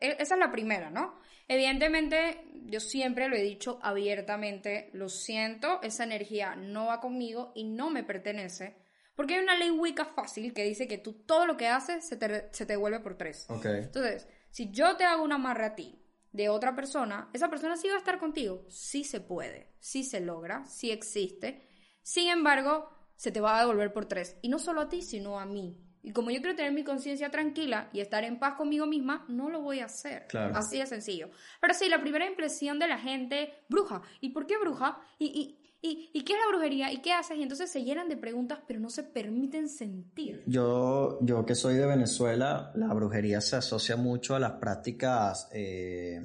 E- 0.00 0.16
Esa 0.20 0.34
es 0.34 0.40
la 0.40 0.52
primera, 0.52 0.90
¿no? 0.90 1.18
Evidentemente, 1.48 2.44
yo 2.66 2.80
siempre 2.80 3.28
lo 3.28 3.36
he 3.36 3.42
dicho 3.42 3.78
abiertamente, 3.82 4.90
lo 4.92 5.08
siento, 5.08 5.80
esa 5.82 6.04
energía 6.04 6.54
no 6.56 6.86
va 6.86 7.00
conmigo 7.00 7.52
y 7.54 7.64
no 7.64 7.90
me 7.90 8.02
pertenece, 8.02 8.76
porque 9.14 9.34
hay 9.34 9.42
una 9.42 9.56
ley 9.56 9.70
Wicca 9.70 10.04
fácil 10.04 10.52
que 10.52 10.64
dice 10.64 10.88
que 10.88 10.98
tú 10.98 11.12
todo 11.24 11.46
lo 11.46 11.56
que 11.56 11.68
haces 11.68 12.06
se 12.06 12.16
te, 12.16 12.48
se 12.52 12.66
te 12.66 12.72
devuelve 12.72 13.00
por 13.00 13.16
tres. 13.16 13.46
Ok. 13.48 13.64
Entonces, 13.66 14.28
si 14.50 14.70
yo 14.70 14.96
te 14.96 15.04
hago 15.04 15.22
un 15.22 15.32
amarre 15.32 15.66
a 15.66 15.74
ti 15.74 16.02
de 16.36 16.50
otra 16.50 16.76
persona, 16.76 17.30
esa 17.32 17.48
persona 17.48 17.76
sí 17.76 17.88
va 17.88 17.94
a 17.94 17.98
estar 17.98 18.18
contigo. 18.18 18.64
Sí 18.68 19.04
se 19.04 19.20
puede, 19.20 19.72
sí 19.80 20.04
se 20.04 20.20
logra, 20.20 20.64
sí 20.66 20.90
existe. 20.90 21.66
Sin 22.02 22.28
embargo, 22.28 22.90
se 23.16 23.32
te 23.32 23.40
va 23.40 23.56
a 23.56 23.60
devolver 23.60 23.92
por 23.92 24.06
tres. 24.06 24.36
Y 24.42 24.48
no 24.48 24.58
solo 24.58 24.82
a 24.82 24.88
ti, 24.88 25.02
sino 25.02 25.40
a 25.40 25.46
mí. 25.46 25.82
Y 26.02 26.12
como 26.12 26.30
yo 26.30 26.40
quiero 26.40 26.54
tener 26.54 26.72
mi 26.72 26.84
conciencia 26.84 27.30
tranquila 27.30 27.88
y 27.92 28.00
estar 28.00 28.22
en 28.22 28.38
paz 28.38 28.54
conmigo 28.54 28.86
misma, 28.86 29.24
no 29.28 29.48
lo 29.48 29.62
voy 29.62 29.80
a 29.80 29.86
hacer. 29.86 30.26
Claro. 30.28 30.54
Así 30.54 30.78
de 30.78 30.86
sencillo. 30.86 31.30
Pero 31.60 31.74
sí, 31.74 31.88
la 31.88 32.00
primera 32.00 32.26
impresión 32.26 32.78
de 32.78 32.86
la 32.86 32.98
gente, 32.98 33.52
bruja. 33.68 34.02
¿Y 34.20 34.28
por 34.28 34.46
qué 34.46 34.56
bruja? 34.58 35.00
¿Y, 35.18 35.26
y, 35.26 35.65
¿Y, 35.86 36.10
¿Y 36.12 36.24
qué 36.24 36.32
es 36.32 36.38
la 36.38 36.48
brujería? 36.48 36.92
¿Y 36.92 37.00
qué 37.00 37.12
haces? 37.12 37.36
Y 37.38 37.42
entonces 37.42 37.70
se 37.70 37.84
llenan 37.84 38.08
de 38.08 38.16
preguntas, 38.16 38.58
pero 38.66 38.80
no 38.80 38.90
se 38.90 39.02
permiten 39.04 39.68
sentir. 39.68 40.42
Yo, 40.46 41.18
yo 41.22 41.46
que 41.46 41.54
soy 41.54 41.74
de 41.76 41.86
Venezuela, 41.86 42.72
la 42.74 42.92
brujería 42.92 43.40
se 43.40 43.56
asocia 43.56 43.96
mucho 43.96 44.34
a 44.34 44.40
las 44.40 44.52
prácticas 44.52 45.48
eh, 45.52 46.20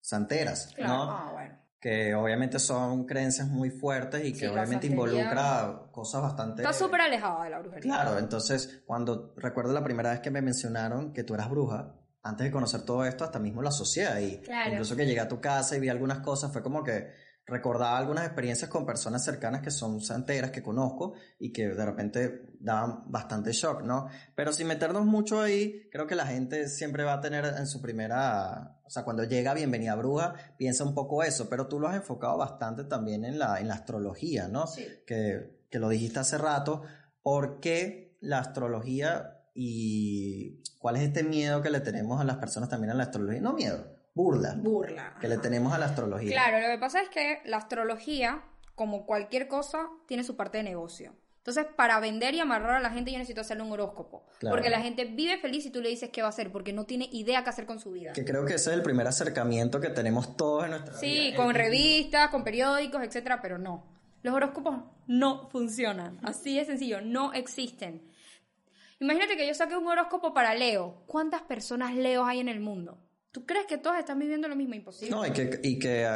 santeras, 0.00 0.72
Claro. 0.74 0.92
¿no? 0.92 1.02
Ah, 1.10 1.30
bueno. 1.32 1.54
Que 1.80 2.14
obviamente 2.14 2.58
son 2.58 3.04
creencias 3.04 3.48
muy 3.48 3.70
fuertes 3.70 4.24
y 4.24 4.32
que 4.32 4.38
Sí, 4.40 4.44
la 4.46 4.52
obviamente 4.52 4.86
involucra 4.88 5.82
cosas 5.92 6.22
bastante... 6.22 6.62
Está 6.62 6.72
súper 6.72 7.02
alejada 7.02 7.44
de 7.44 7.50
la 7.50 7.58
brujería. 7.60 7.82
Claro, 7.92 8.18
entonces 8.18 8.82
cuando 8.86 9.34
recuerdo 9.36 9.72
la 9.72 9.84
primera 9.84 10.10
vez 10.10 10.20
que 10.20 10.30
me 10.30 10.42
mencionaron 10.42 11.12
que 11.12 11.22
tú 11.22 11.34
eras 11.34 11.48
bruja, 11.50 11.94
antes 12.22 12.44
de 12.46 12.50
conocer 12.50 12.82
todo 12.82 13.04
esto, 13.04 13.22
hasta 13.24 13.38
mismo 13.38 13.62
lo 13.62 13.68
asocié 13.68 14.06
y 14.24 14.38
Claro. 14.38 14.72
incluso 14.72 14.96
que 14.96 15.06
llegué 15.06 15.20
a 15.20 15.28
tu 15.28 15.40
casa 15.40 15.76
y 15.76 15.80
vi 15.80 15.88
algunas 15.88 16.18
cosas, 16.20 16.50
fue 16.52 16.60
como 16.62 16.82
que 16.82 17.08
recordaba 17.46 17.96
algunas 17.96 18.26
experiencias 18.26 18.68
con 18.68 18.84
personas 18.84 19.24
cercanas 19.24 19.62
que 19.62 19.70
son 19.70 20.00
santeras, 20.00 20.50
que 20.50 20.62
conozco 20.62 21.14
y 21.38 21.52
que 21.52 21.68
de 21.68 21.86
repente 21.86 22.48
daban 22.58 23.10
bastante 23.10 23.52
shock, 23.52 23.82
¿no? 23.82 24.08
Pero 24.34 24.52
sin 24.52 24.66
meternos 24.66 25.06
mucho 25.06 25.40
ahí, 25.40 25.88
creo 25.92 26.08
que 26.08 26.16
la 26.16 26.26
gente 26.26 26.68
siempre 26.68 27.04
va 27.04 27.14
a 27.14 27.20
tener 27.20 27.44
en 27.44 27.66
su 27.68 27.80
primera, 27.80 28.80
o 28.84 28.90
sea, 28.90 29.04
cuando 29.04 29.22
llega 29.22 29.54
Bienvenida 29.54 29.94
Bruja, 29.94 30.34
piensa 30.58 30.82
un 30.82 30.94
poco 30.94 31.22
eso, 31.22 31.48
pero 31.48 31.68
tú 31.68 31.78
lo 31.78 31.86
has 31.86 31.94
enfocado 31.94 32.36
bastante 32.36 32.82
también 32.84 33.24
en 33.24 33.38
la, 33.38 33.60
en 33.60 33.68
la 33.68 33.74
astrología, 33.74 34.48
¿no? 34.48 34.66
Sí. 34.66 34.84
que, 35.06 35.60
que 35.70 35.78
lo 35.78 35.88
dijiste 35.88 36.18
hace 36.18 36.38
rato, 36.38 36.82
¿por 37.22 37.60
qué 37.60 38.18
la 38.20 38.40
astrología 38.40 39.44
y 39.54 40.62
cuál 40.78 40.96
es 40.96 41.02
este 41.02 41.22
miedo 41.22 41.62
que 41.62 41.70
le 41.70 41.80
tenemos 41.80 42.20
a 42.20 42.24
las 42.24 42.38
personas 42.38 42.68
también 42.68 42.90
a 42.90 42.94
la 42.94 43.04
astrología? 43.04 43.40
No 43.40 43.52
miedo, 43.52 43.95
burla 44.16 44.54
Burla. 44.56 45.14
que 45.20 45.28
le 45.28 45.38
tenemos 45.38 45.72
a 45.72 45.78
la 45.78 45.86
astrología. 45.86 46.32
Claro, 46.32 46.58
lo 46.66 46.72
que 46.74 46.78
pasa 46.78 47.00
es 47.02 47.08
que 47.10 47.40
la 47.44 47.58
astrología, 47.58 48.42
como 48.74 49.06
cualquier 49.06 49.46
cosa, 49.46 49.88
tiene 50.06 50.24
su 50.24 50.34
parte 50.36 50.58
de 50.58 50.64
negocio. 50.64 51.12
Entonces, 51.38 51.66
para 51.76 52.00
vender 52.00 52.34
y 52.34 52.40
amarrar 52.40 52.72
a 52.74 52.80
la 52.80 52.90
gente, 52.90 53.12
yo 53.12 53.18
necesito 53.18 53.42
hacerle 53.42 53.62
un 53.62 53.70
horóscopo. 53.70 54.26
Claro. 54.40 54.56
Porque 54.56 54.68
la 54.68 54.80
gente 54.80 55.04
vive 55.04 55.38
feliz 55.38 55.64
y 55.66 55.70
tú 55.70 55.80
le 55.80 55.90
dices 55.90 56.10
qué 56.10 56.20
va 56.20 56.26
a 56.26 56.30
hacer, 56.30 56.50
porque 56.50 56.72
no 56.72 56.86
tiene 56.86 57.08
idea 57.12 57.44
qué 57.44 57.50
hacer 57.50 57.66
con 57.66 57.78
su 57.78 57.92
vida. 57.92 58.12
Que 58.14 58.24
creo 58.24 58.44
que 58.44 58.54
ese 58.54 58.70
es 58.70 58.76
el 58.76 58.82
primer 58.82 59.06
acercamiento 59.06 59.78
que 59.80 59.90
tenemos 59.90 60.36
todos 60.36 60.64
en 60.64 60.70
nuestra 60.70 60.94
Sí, 60.94 61.28
vida. 61.30 61.36
con 61.36 61.54
revistas, 61.54 62.30
con 62.30 62.42
periódicos, 62.42 63.00
etcétera, 63.04 63.40
pero 63.40 63.58
no. 63.58 63.84
Los 64.22 64.34
horóscopos 64.34 64.76
no 65.06 65.48
funcionan. 65.50 66.18
Así 66.24 66.56
de 66.58 66.64
sencillo, 66.64 67.00
no 67.00 67.32
existen. 67.32 68.02
Imagínate 68.98 69.36
que 69.36 69.46
yo 69.46 69.54
saque 69.54 69.76
un 69.76 69.86
horóscopo 69.86 70.34
para 70.34 70.52
Leo. 70.54 71.04
¿Cuántas 71.06 71.42
personas 71.42 71.94
Leos 71.94 72.26
hay 72.26 72.40
en 72.40 72.48
el 72.48 72.58
mundo? 72.58 72.98
¿Tú 73.36 73.44
crees 73.44 73.66
que 73.66 73.76
todos 73.76 73.98
están 73.98 74.18
viviendo 74.18 74.48
lo 74.48 74.56
mismo? 74.56 74.74
Imposible. 74.74 75.10
No, 75.14 75.26
y 75.26 75.30
que, 75.30 75.60
y 75.62 75.78
que 75.78 76.06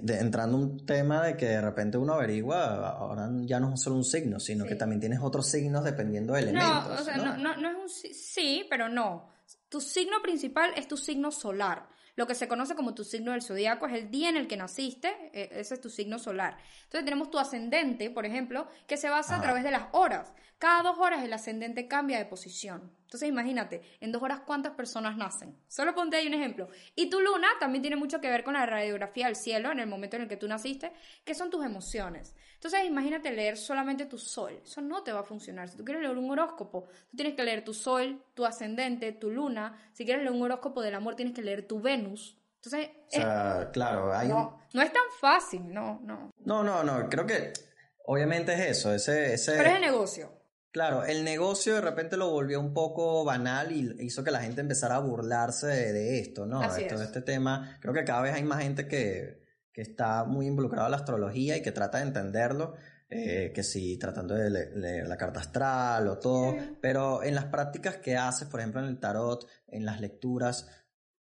de- 0.00 0.18
entrando 0.18 0.56
un 0.56 0.86
tema 0.86 1.22
de 1.22 1.36
que 1.36 1.44
de 1.44 1.60
repente 1.60 1.98
uno 1.98 2.14
averigua, 2.14 2.88
ahora 2.88 3.28
ya 3.42 3.60
no 3.60 3.74
es 3.74 3.82
solo 3.82 3.96
un 3.96 4.04
signo, 4.04 4.40
sino 4.40 4.64
Sí. 4.64 4.70
que 4.70 4.76
también 4.76 4.98
tienes 4.98 5.20
otros 5.20 5.46
signos 5.46 5.84
dependiendo 5.84 6.32
de 6.32 6.40
elementos. 6.40 6.88
No, 6.88 6.94
o 6.94 7.04
sea, 7.04 7.16
¿no? 7.18 7.36
no, 7.36 7.54
no, 7.54 7.56
no 7.60 7.68
es 7.70 7.76
un 7.76 7.88
sí, 8.14 8.64
pero 8.70 8.88
no. 8.88 9.28
Tu 9.68 9.78
signo 9.82 10.22
principal 10.22 10.70
es 10.74 10.88
tu 10.88 10.96
signo 10.96 11.30
solar. 11.30 11.86
Lo 12.16 12.26
que 12.26 12.34
se 12.34 12.48
conoce 12.48 12.74
como 12.74 12.94
tu 12.94 13.04
signo 13.04 13.32
del 13.32 13.42
zodiaco 13.42 13.86
es 13.86 13.92
el 13.92 14.10
día 14.10 14.30
en 14.30 14.36
el 14.36 14.48
que 14.48 14.56
naciste, 14.56 15.08
eh, 15.32 15.50
ese 15.52 15.74
es 15.74 15.80
tu 15.80 15.90
signo 15.90 16.18
solar. 16.18 16.56
Entonces 16.84 17.04
tenemos 17.04 17.30
tu 17.30 17.38
ascendente, 17.38 18.10
por 18.10 18.24
ejemplo, 18.24 18.66
que 18.86 18.96
se 18.96 19.10
basa 19.10 19.36
a 19.36 19.42
través 19.42 19.62
de 19.62 19.70
las 19.70 19.88
horas. 19.92 20.32
Cada 20.58 20.82
dos 20.82 20.98
horas 20.98 21.22
el 21.22 21.32
ascendente 21.34 21.86
cambia 21.86 22.16
de 22.16 22.24
posición. 22.24 22.90
Entonces 23.02 23.28
imagínate, 23.28 23.82
en 24.00 24.12
dos 24.12 24.22
horas 24.22 24.40
cuántas 24.40 24.72
personas 24.72 25.18
nacen. 25.18 25.54
Solo 25.68 25.94
ponte 25.94 26.16
ahí 26.16 26.26
un 26.26 26.32
ejemplo. 26.32 26.68
Y 26.94 27.10
tu 27.10 27.20
luna 27.20 27.48
también 27.60 27.82
tiene 27.82 27.96
mucho 27.96 28.22
que 28.22 28.30
ver 28.30 28.42
con 28.42 28.54
la 28.54 28.64
radiografía 28.64 29.26
del 29.26 29.36
cielo 29.36 29.70
en 29.70 29.80
el 29.80 29.86
momento 29.86 30.16
en 30.16 30.22
el 30.22 30.28
que 30.28 30.38
tú 30.38 30.48
naciste, 30.48 30.92
que 31.26 31.34
son 31.34 31.50
tus 31.50 31.62
emociones. 31.64 32.34
Entonces 32.66 32.90
imagínate 32.90 33.30
leer 33.30 33.56
solamente 33.56 34.06
tu 34.06 34.18
sol. 34.18 34.60
Eso 34.64 34.80
no 34.80 35.04
te 35.04 35.12
va 35.12 35.20
a 35.20 35.22
funcionar. 35.22 35.68
Si 35.68 35.76
tú 35.76 35.84
quieres 35.84 36.02
leer 36.02 36.18
un 36.18 36.28
horóscopo, 36.28 36.88
tú 37.08 37.16
tienes 37.16 37.34
que 37.36 37.44
leer 37.44 37.64
tu 37.64 37.72
sol, 37.72 38.20
tu 38.34 38.44
ascendente, 38.44 39.12
tu 39.12 39.30
luna. 39.30 39.78
Si 39.92 40.04
quieres 40.04 40.24
leer 40.24 40.34
un 40.34 40.42
horóscopo 40.42 40.82
del 40.82 40.96
amor, 40.96 41.14
tienes 41.14 41.32
que 41.32 41.42
leer 41.42 41.68
tu 41.68 41.80
Venus. 41.80 42.36
Entonces, 42.56 42.90
O 43.06 43.10
sea, 43.12 43.70
claro, 43.72 44.12
hay 44.12 44.26
un- 44.26 44.32
no, 44.34 44.58
no 44.74 44.82
es 44.82 44.92
tan 44.92 45.04
fácil, 45.20 45.72
no, 45.72 46.00
no. 46.02 46.32
No, 46.44 46.64
no, 46.64 46.82
no, 46.82 47.08
creo 47.08 47.24
que 47.24 47.52
obviamente 48.04 48.52
es 48.54 48.78
eso, 48.78 48.92
ese, 48.92 49.34
ese... 49.34 49.52
Pero 49.56 49.68
es 49.68 49.74
el 49.76 49.82
negocio. 49.82 50.32
Claro, 50.72 51.04
el 51.04 51.22
negocio 51.22 51.76
de 51.76 51.80
repente 51.82 52.16
lo 52.16 52.30
volvió 52.30 52.58
un 52.58 52.74
poco 52.74 53.24
banal 53.24 53.70
y 53.70 53.94
hizo 54.04 54.24
que 54.24 54.32
la 54.32 54.40
gente 54.40 54.60
empezara 54.60 54.96
a 54.96 54.98
burlarse 54.98 55.68
de, 55.68 55.92
de 55.92 56.18
esto, 56.18 56.46
¿no? 56.46 56.60
Así 56.60 56.82
de 56.82 56.88
todo 56.88 57.00
es. 57.00 57.06
este 57.06 57.22
tema. 57.22 57.78
Creo 57.80 57.94
que 57.94 58.02
cada 58.04 58.22
vez 58.22 58.34
hay 58.34 58.42
más 58.42 58.60
gente 58.62 58.88
que, 58.88 59.45
que 59.76 59.82
está 59.82 60.24
muy 60.24 60.46
involucrada 60.46 60.86
en 60.86 60.92
la 60.92 60.96
astrología 60.96 61.54
y 61.54 61.60
que 61.60 61.70
trata 61.70 61.98
de 61.98 62.04
entenderlo, 62.04 62.72
eh, 63.10 63.52
que 63.54 63.62
sí, 63.62 63.98
tratando 63.98 64.34
de 64.34 64.48
le- 64.48 64.70
leer 64.74 65.06
la 65.06 65.18
carta 65.18 65.40
astral 65.40 66.08
o 66.08 66.18
todo, 66.18 66.52
Sí. 66.52 66.78
pero 66.80 67.22
en 67.22 67.34
las 67.34 67.44
prácticas 67.44 67.98
que 67.98 68.16
haces, 68.16 68.48
por 68.48 68.60
ejemplo, 68.60 68.80
en 68.80 68.86
el 68.86 68.98
tarot, 68.98 69.46
en 69.68 69.84
las 69.84 70.00
lecturas, 70.00 70.66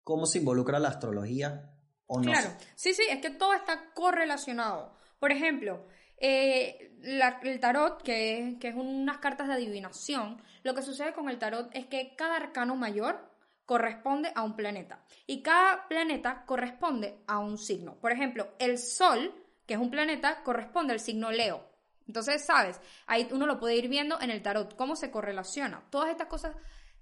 ¿cómo 0.02 0.26
se 0.26 0.38
involucra 0.38 0.80
la 0.80 0.88
astrología? 0.88 1.70
¿O 2.06 2.18
no 2.18 2.24
Claro, 2.32 2.48
sí, 2.74 2.92
sí, 2.94 3.04
es 3.08 3.20
que 3.20 3.30
todo 3.30 3.54
está 3.54 3.92
correlacionado. 3.94 4.92
Por 5.20 5.30
ejemplo, 5.30 5.86
eh, 6.16 6.96
la- 7.00 7.38
el 7.44 7.60
tarot, 7.60 8.02
que, 8.02 8.56
que 8.60 8.68
es 8.70 8.74
unas 8.74 9.18
cartas 9.18 9.46
de 9.46 9.54
adivinación, 9.54 10.42
lo 10.64 10.74
que 10.74 10.82
sucede 10.82 11.12
con 11.12 11.28
el 11.28 11.38
tarot 11.38 11.70
es 11.74 11.86
que 11.86 12.16
cada 12.16 12.34
arcano 12.38 12.74
mayor 12.74 13.30
corresponde 13.66 14.32
a 14.34 14.42
un 14.42 14.56
planeta 14.56 15.04
y 15.26 15.42
cada 15.42 15.88
planeta 15.88 16.44
corresponde 16.46 17.22
a 17.26 17.38
un 17.38 17.58
signo. 17.58 17.96
Por 17.96 18.12
ejemplo, 18.12 18.48
el 18.58 18.78
Sol, 18.78 19.34
que 19.66 19.74
es 19.74 19.80
un 19.80 19.90
planeta, 19.90 20.42
corresponde 20.42 20.92
al 20.92 21.00
signo 21.00 21.30
Leo. 21.30 21.72
Entonces, 22.06 22.44
sabes, 22.44 22.80
ahí 23.06 23.28
uno 23.30 23.46
lo 23.46 23.58
puede 23.58 23.76
ir 23.76 23.88
viendo 23.88 24.20
en 24.20 24.30
el 24.30 24.42
tarot, 24.42 24.76
cómo 24.76 24.96
se 24.96 25.10
correlaciona. 25.10 25.84
Todas 25.90 26.10
estas 26.10 26.26
cosas, 26.26 26.56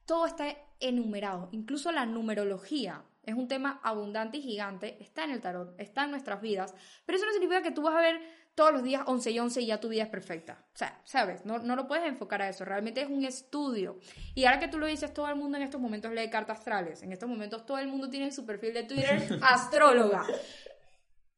todo 0.05 0.27
está 0.27 0.55
enumerado, 0.79 1.49
incluso 1.53 1.91
la 1.91 2.07
numerología. 2.07 3.03
Es 3.23 3.35
un 3.35 3.49
tema 3.49 3.81
abundante 3.83 4.39
y 4.39 4.43
gigante, 4.43 4.97
está 5.01 5.25
en 5.25 5.31
el 5.31 5.41
tarot, 5.41 5.79
está 5.79 6.05
en 6.05 6.11
nuestras 6.11 6.41
vidas, 6.41 6.75
pero 7.05 7.17
eso 7.17 7.27
no 7.27 7.33
significa 7.33 7.63
que 7.63 7.71
tú 7.71 7.83
vas 7.83 7.95
a 7.95 8.01
ver 8.01 8.21
todos 8.55 8.73
los 8.73 8.83
días 8.83 9.03
11 9.07 9.31
y 9.31 9.39
11 9.39 9.61
y 9.61 9.67
ya 9.67 9.81
tu 9.81 9.89
vida 9.89 10.03
es 10.03 10.09
perfecta. 10.09 10.65
O 10.75 10.77
sea, 10.77 11.01
¿sabes? 11.05 11.45
No, 11.45 11.59
no 11.59 11.77
lo 11.77 11.87
puedes 11.87 12.07
enfocar 12.07 12.43
a 12.43 12.49
eso, 12.49 12.65
realmente 12.65 13.01
es 13.01 13.09
un 13.09 13.25
estudio. 13.25 13.99
Y 14.35 14.45
ahora 14.45 14.59
que 14.59 14.69
tú 14.69 14.79
lo 14.79 14.87
dices, 14.87 15.13
todo 15.13 15.29
el 15.29 15.37
mundo 15.37 15.57
en 15.57 15.65
estos 15.65 15.81
momentos 15.81 16.13
lee 16.13 16.31
cartas 16.31 16.59
astrales, 16.59 17.03
en 17.03 17.13
estos 17.13 17.29
momentos 17.29 17.65
todo 17.67 17.79
el 17.79 17.89
mundo 17.89 18.09
tiene 18.09 18.27
en 18.27 18.33
su 18.33 18.45
perfil 18.45 18.75
de 18.75 18.85
Twitter 18.85 19.39
astróloga. 19.43 20.25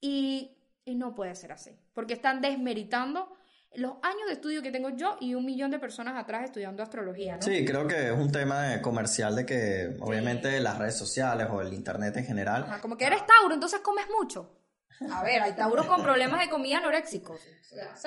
Y, 0.01 0.57
y 0.85 0.95
no 0.95 1.15
puede 1.15 1.35
ser 1.35 1.53
así, 1.53 1.79
porque 1.93 2.15
están 2.15 2.41
desmeritando 2.41 3.37
los 3.77 3.93
años 4.03 4.27
de 4.27 4.35
estudio 4.35 4.63
que 4.63 4.71
tengo 4.71 4.91
yo 4.91 5.17
y 5.21 5.35
un 5.35 5.45
millón 5.45 5.71
de 5.71 5.79
personas 5.79 6.19
atrás 6.19 6.45
estudiando 6.45 6.83
astrología, 6.83 7.37
¿no? 7.37 7.43
Sí, 7.43 7.65
creo 7.65 7.87
que 7.87 8.09
es 8.09 8.13
un 8.13 8.31
tema 8.31 8.81
comercial 8.83 9.35
de 9.37 9.47
que 9.47 9.97
obviamente 10.01 10.61
las 10.61 10.79
redes 10.79 10.97
sociales 10.97 11.49
o 11.51 11.61
el 11.61 11.73
internet 11.73 12.17
en 12.17 12.25
general 12.25 12.65
Ajá, 12.65 12.81
como 12.81 12.97
que 12.97 13.05
eres 13.05 13.23
Tauro, 13.27 13.55
entonces 13.55 13.81
comes 13.81 14.07
mucho. 14.19 14.59
A 15.11 15.23
ver, 15.23 15.43
hay 15.43 15.53
Tauros 15.55 15.87
con 15.87 16.03
problemas 16.03 16.41
de 16.41 16.49
comida 16.49 16.79
anoréxicos. 16.79 17.41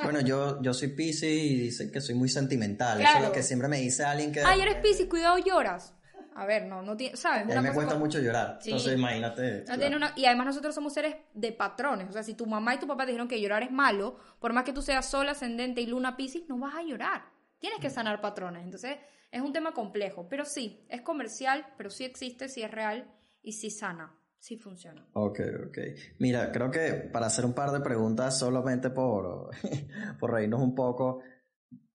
Bueno, 0.04 0.22
yo, 0.22 0.62
yo 0.62 0.74
soy 0.74 0.90
Pisces 0.90 1.30
y 1.30 1.60
dicen 1.60 1.92
que 1.92 2.00
soy 2.00 2.16
muy 2.16 2.30
sentimental. 2.30 3.02
Eso 3.02 3.18
es 3.18 3.24
lo 3.24 3.32
que 3.32 3.44
siempre 3.44 3.68
me 3.68 3.78
dice 3.78 4.06
alguien 4.06 4.32
que... 4.32 4.42
Ay, 4.42 4.62
eres 4.62 4.76
Piscis, 4.76 5.08
cuidado, 5.08 5.38
lloras. 5.40 5.94
A 6.38 6.46
ver, 6.46 6.66
no, 6.66 6.82
no 6.82 6.98
tiene, 6.98 7.16
¿sabes? 7.16 7.44
a 7.44 7.62
mí 7.62 7.68
me 7.68 7.74
cuesta 7.74 7.96
mucho 7.96 8.20
llorar. 8.20 8.60
Sí. 8.62 8.70
Entonces 8.72 8.98
imagínate. 8.98 9.64
No 9.68 9.78
tiene 9.80 9.96
una- 9.96 10.14
Y 10.18 10.26
además 10.26 10.48
nosotros 10.48 10.76
somos 10.76 10.94
seres 10.94 11.16
de 11.34 11.52
patrones. 11.54 12.10
O 12.10 12.12
sea, 12.12 12.24
si 12.24 12.34
tu 12.34 12.46
mamá 12.46 12.76
y 12.76 12.80
tu 12.80 12.88
papá 12.88 13.04
te 13.06 13.12
dijeron 13.12 13.28
que 13.30 13.40
llorar 13.42 13.64
es 13.64 13.72
malo, 13.72 14.18
por 14.40 14.52
más 14.52 14.66
que 14.66 14.74
tú 14.74 14.82
seas 14.82 15.06
sol, 15.10 15.30
ascendente 15.30 15.80
y 15.82 15.88
luna 15.88 16.18
Piscis, 16.18 16.48
no 16.50 16.58
vas 16.60 16.76
a 16.76 16.84
llorar. 16.84 17.24
Tienes 17.60 17.80
que 17.80 17.90
sanar 17.90 18.20
patrones. 18.20 18.64
Entonces, 18.66 18.98
es 19.32 19.42
un 19.42 19.54
tema 19.54 19.74
complejo. 19.74 20.28
Pero 20.30 20.44
sí, 20.46 20.86
es 20.90 21.02
comercial, 21.02 21.66
pero 21.78 21.90
sí 21.90 22.04
existe, 22.04 22.50
sí 22.50 22.62
es 22.64 22.70
real 22.72 23.10
y 23.42 23.54
sí 23.54 23.70
sana, 23.70 24.14
sí 24.38 24.58
funciona. 24.58 25.06
Ok, 25.14 25.40
ok. 25.70 25.78
Mira, 26.20 26.52
creo 26.52 26.70
que 26.70 27.10
para 27.14 27.28
hacer 27.28 27.46
un 27.46 27.54
par 27.54 27.72
de 27.72 27.80
preguntas 27.80 28.38
solamente 28.38 28.90
por, 28.90 29.52
por 30.20 30.32
reírnos 30.34 30.62
un 30.62 30.76
poco. 30.76 31.22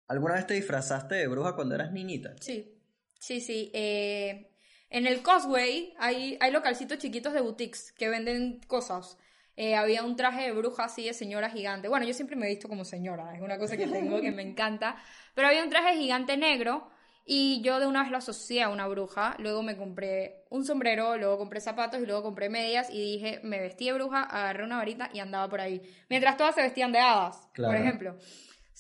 ¿Alguna 0.08 0.34
vez 0.34 0.46
te 0.46 0.54
disfrazaste 0.54 1.14
de 1.16 1.28
bruja 1.28 1.54
cuando 1.54 1.74
eras 1.74 1.92
niñita? 1.92 2.34
Sí, 2.40 2.79
sí, 3.20 3.40
sí. 3.40 3.70
eh, 3.72 4.50
en 4.90 5.06
el 5.06 5.22
Causeway 5.22 5.94
hay, 5.98 6.36
hay 6.40 6.50
localcitos 6.50 6.98
chiquitos 6.98 7.32
de 7.32 7.40
boutiques 7.40 7.92
que 7.92 8.08
venden 8.08 8.60
cosas. 8.66 9.16
Eh, 9.56 9.76
había 9.76 10.02
un 10.04 10.16
traje 10.16 10.42
de 10.42 10.52
bruja 10.52 10.84
así 10.84 11.04
de 11.04 11.12
señora 11.14 11.48
gigante. 11.50 11.86
Bueno, 11.88 12.04
yo 12.06 12.14
siempre 12.14 12.34
me 12.34 12.46
he 12.46 12.48
visto 12.50 12.68
como 12.68 12.84
señora, 12.84 13.34
es 13.36 13.40
una 13.42 13.58
cosa 13.58 13.76
que 13.76 13.86
tengo 13.86 14.20
que 14.20 14.32
me 14.32 14.42
encanta. 14.42 14.96
Pero 15.34 15.46
había 15.48 15.62
un 15.62 15.70
traje 15.70 15.96
gigante 15.96 16.36
negro 16.36 16.88
y 17.26 17.60
yo 17.62 17.78
de 17.78 17.86
una 17.86 18.02
vez 18.02 18.10
lo 18.10 18.16
asocié 18.18 18.62
a 18.62 18.68
una 18.70 18.88
bruja. 18.88 19.36
Luego 19.38 19.62
me 19.62 19.76
compré 19.76 20.44
un 20.48 20.64
sombrero, 20.64 21.16
luego 21.18 21.38
compré 21.38 21.60
zapatos 21.60 22.00
y 22.02 22.06
luego 22.06 22.22
compré 22.22 22.48
medias 22.48 22.88
y 22.90 23.00
dije, 23.18 23.40
me 23.44 23.60
vestí 23.60 23.84
de 23.86 23.92
bruja, 23.92 24.22
agarré 24.22 24.64
una 24.64 24.78
varita 24.78 25.10
y 25.12 25.20
andaba 25.20 25.48
por 25.48 25.60
ahí. 25.60 25.82
Mientras 26.08 26.36
todas 26.36 26.54
se 26.54 26.62
vestían 26.62 26.90
de 26.90 26.98
hadas, 27.00 27.46
Claro. 27.52 27.72
por 27.74 27.80
ejemplo. 27.80 28.16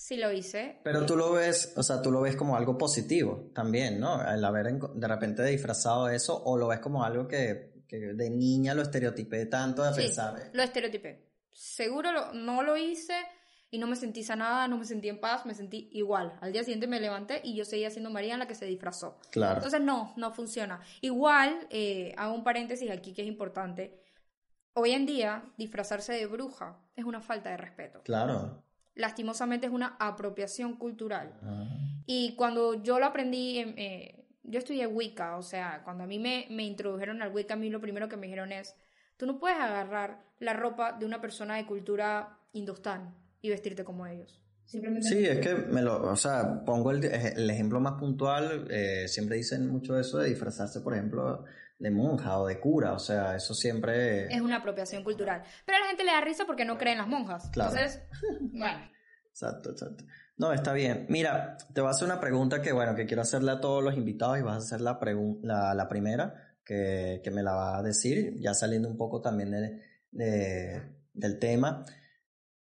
Sí 0.02 0.16
lo 0.16 0.32
hice. 0.32 0.80
Pero 0.82 1.04
tú 1.04 1.14
lo 1.14 1.32
ves, 1.32 1.74
o 1.76 1.82
sea, 1.82 2.00
tú 2.00 2.10
lo 2.10 2.22
ves 2.22 2.34
como 2.34 2.56
algo 2.56 2.78
positivo 2.78 3.50
también, 3.54 4.00
¿no? 4.00 4.26
El 4.26 4.42
haber 4.42 4.72
de 4.72 5.06
repente 5.08 5.44
disfrazado 5.44 6.08
eso, 6.08 6.42
o 6.42 6.56
lo 6.56 6.68
ves 6.68 6.80
como 6.80 7.04
algo 7.04 7.28
que, 7.28 7.84
que 7.86 7.98
de 8.14 8.30
niña 8.30 8.72
lo 8.74 8.80
estereotipé 8.80 9.44
tanto 9.44 9.82
de 9.84 9.92
Sí, 9.92 10.00
pensar. 10.00 10.40
eh, 10.40 10.50
lo 10.54 10.62
estereotipé. 10.62 11.28
seguro 11.52 12.32
no 12.32 12.62
lo 12.62 12.78
hice 12.78 13.12
y 13.70 13.78
no 13.78 13.86
me 13.86 13.94
sentí 13.94 14.24
sanada, 14.24 14.66
no 14.68 14.78
me 14.78 14.86
sentí 14.86 15.10
en 15.10 15.20
paz, 15.20 15.44
me 15.44 15.54
sentí 15.54 15.90
igual. 15.92 16.32
Al 16.40 16.50
día 16.52 16.62
siguiente 16.64 16.86
me 16.86 16.98
levanté 16.98 17.42
y 17.44 17.54
yo 17.54 17.66
seguía 17.66 17.90
siendo 17.90 18.08
María 18.10 18.32
en 18.32 18.40
la 18.40 18.48
que 18.48 18.54
se 18.54 18.64
disfrazó. 18.64 19.18
Claro. 19.30 19.56
Entonces 19.56 19.82
no, 19.82 20.14
no 20.16 20.32
funciona. 20.32 20.80
Igual, 21.02 21.66
eh, 21.68 22.14
hago 22.16 22.34
un 22.34 22.42
paréntesis 22.42 22.90
aquí 22.90 23.12
que 23.12 23.20
es 23.22 23.28
importante. 23.28 24.02
Hoy 24.72 24.92
en 24.92 25.04
día, 25.04 25.44
disfrazarse 25.58 26.14
de 26.14 26.24
bruja 26.26 26.80
es 26.96 27.04
una 27.04 27.20
falta 27.20 27.50
de 27.50 27.58
respeto. 27.58 28.00
Claro. 28.02 28.64
Lastimosamente 29.00 29.66
es 29.66 29.72
una 29.72 29.96
apropiación 29.98 30.76
cultural. 30.76 31.32
Ah. 31.42 31.64
Y 32.06 32.34
cuando 32.36 32.82
yo 32.82 32.98
lo 32.98 33.06
aprendí, 33.06 33.58
eh, 33.58 34.26
yo 34.42 34.58
estudié 34.58 34.86
Wicca, 34.86 35.36
o 35.36 35.42
sea, 35.42 35.82
cuando 35.84 36.04
a 36.04 36.06
mí 36.06 36.18
me, 36.18 36.46
me 36.50 36.64
introdujeron 36.64 37.22
al 37.22 37.32
Wicca, 37.32 37.54
a 37.54 37.56
mí 37.56 37.70
lo 37.70 37.80
primero 37.80 38.08
que 38.08 38.16
me 38.16 38.26
dijeron 38.26 38.52
es, 38.52 38.74
tú 39.16 39.26
no 39.26 39.38
puedes 39.38 39.58
agarrar 39.58 40.22
la 40.38 40.52
ropa 40.52 40.92
de 40.92 41.06
una 41.06 41.20
persona 41.20 41.56
de 41.56 41.66
cultura 41.66 42.38
hindustán 42.52 43.14
y 43.40 43.48
vestirte 43.48 43.84
como 43.84 44.06
ellos. 44.06 44.42
Simplemente 44.66 45.08
Sí, 45.08 45.24
es 45.24 45.38
que 45.38 45.54
me 45.54 45.82
lo, 45.82 46.10
o 46.10 46.16
sea, 46.16 46.64
pongo 46.64 46.90
el, 46.90 47.04
el 47.04 47.50
ejemplo 47.50 47.80
más 47.80 47.94
puntual, 47.94 48.68
eh, 48.70 49.08
siempre 49.08 49.36
dicen 49.36 49.66
mucho 49.68 49.98
eso 49.98 50.18
de 50.18 50.28
disfrazarse, 50.28 50.80
por 50.80 50.94
ejemplo, 50.94 51.44
de 51.80 51.90
monja 51.90 52.38
o 52.38 52.46
de 52.46 52.60
cura, 52.60 52.92
o 52.92 52.98
sea, 53.00 53.34
eso 53.34 53.54
siempre... 53.54 54.26
es 54.32 54.40
una 54.40 54.58
apropiación 54.58 55.02
cultural. 55.02 55.42
Pero 55.66 55.78
a 55.78 55.80
la 55.80 55.86
gente 55.88 56.04
le 56.04 56.12
da 56.12 56.20
risa 56.20 56.44
porque 56.46 56.64
no 56.64 56.78
cree 56.78 56.92
en 56.92 56.98
las 56.98 57.08
monjas. 57.08 57.50
Claro. 57.50 57.70
Entonces, 57.74 58.02
bueno. 58.40 58.88
Exacto, 59.30 59.70
exacto. 59.70 60.04
No, 60.36 60.52
está 60.52 60.72
bien. 60.74 61.06
Mira, 61.08 61.56
te 61.74 61.80
voy 61.80 61.88
a 61.88 61.92
hacer 61.92 62.04
una 62.06 62.20
pregunta 62.20 62.60
que, 62.62 62.72
bueno, 62.72 62.94
que 62.94 63.06
quiero 63.06 63.22
hacerle 63.22 63.52
a 63.52 63.60
todos 63.60 63.82
los 63.82 63.94
invitados 63.96 64.38
y 64.38 64.42
vas 64.42 64.54
a 64.54 64.58
hacer 64.58 64.80
la, 64.82 64.98
la, 65.42 65.74
la 65.74 65.88
primera 65.88 66.34
que, 66.64 67.20
que 67.24 67.30
me 67.30 67.42
la 67.42 67.52
va 67.54 67.78
a 67.78 67.82
decir, 67.82 68.34
ya 68.40 68.52
saliendo 68.54 68.88
un 68.88 68.96
poco 68.98 69.20
también 69.22 69.50
de, 69.50 69.82
de- 70.10 70.82
del 71.14 71.38
tema. 71.38 71.84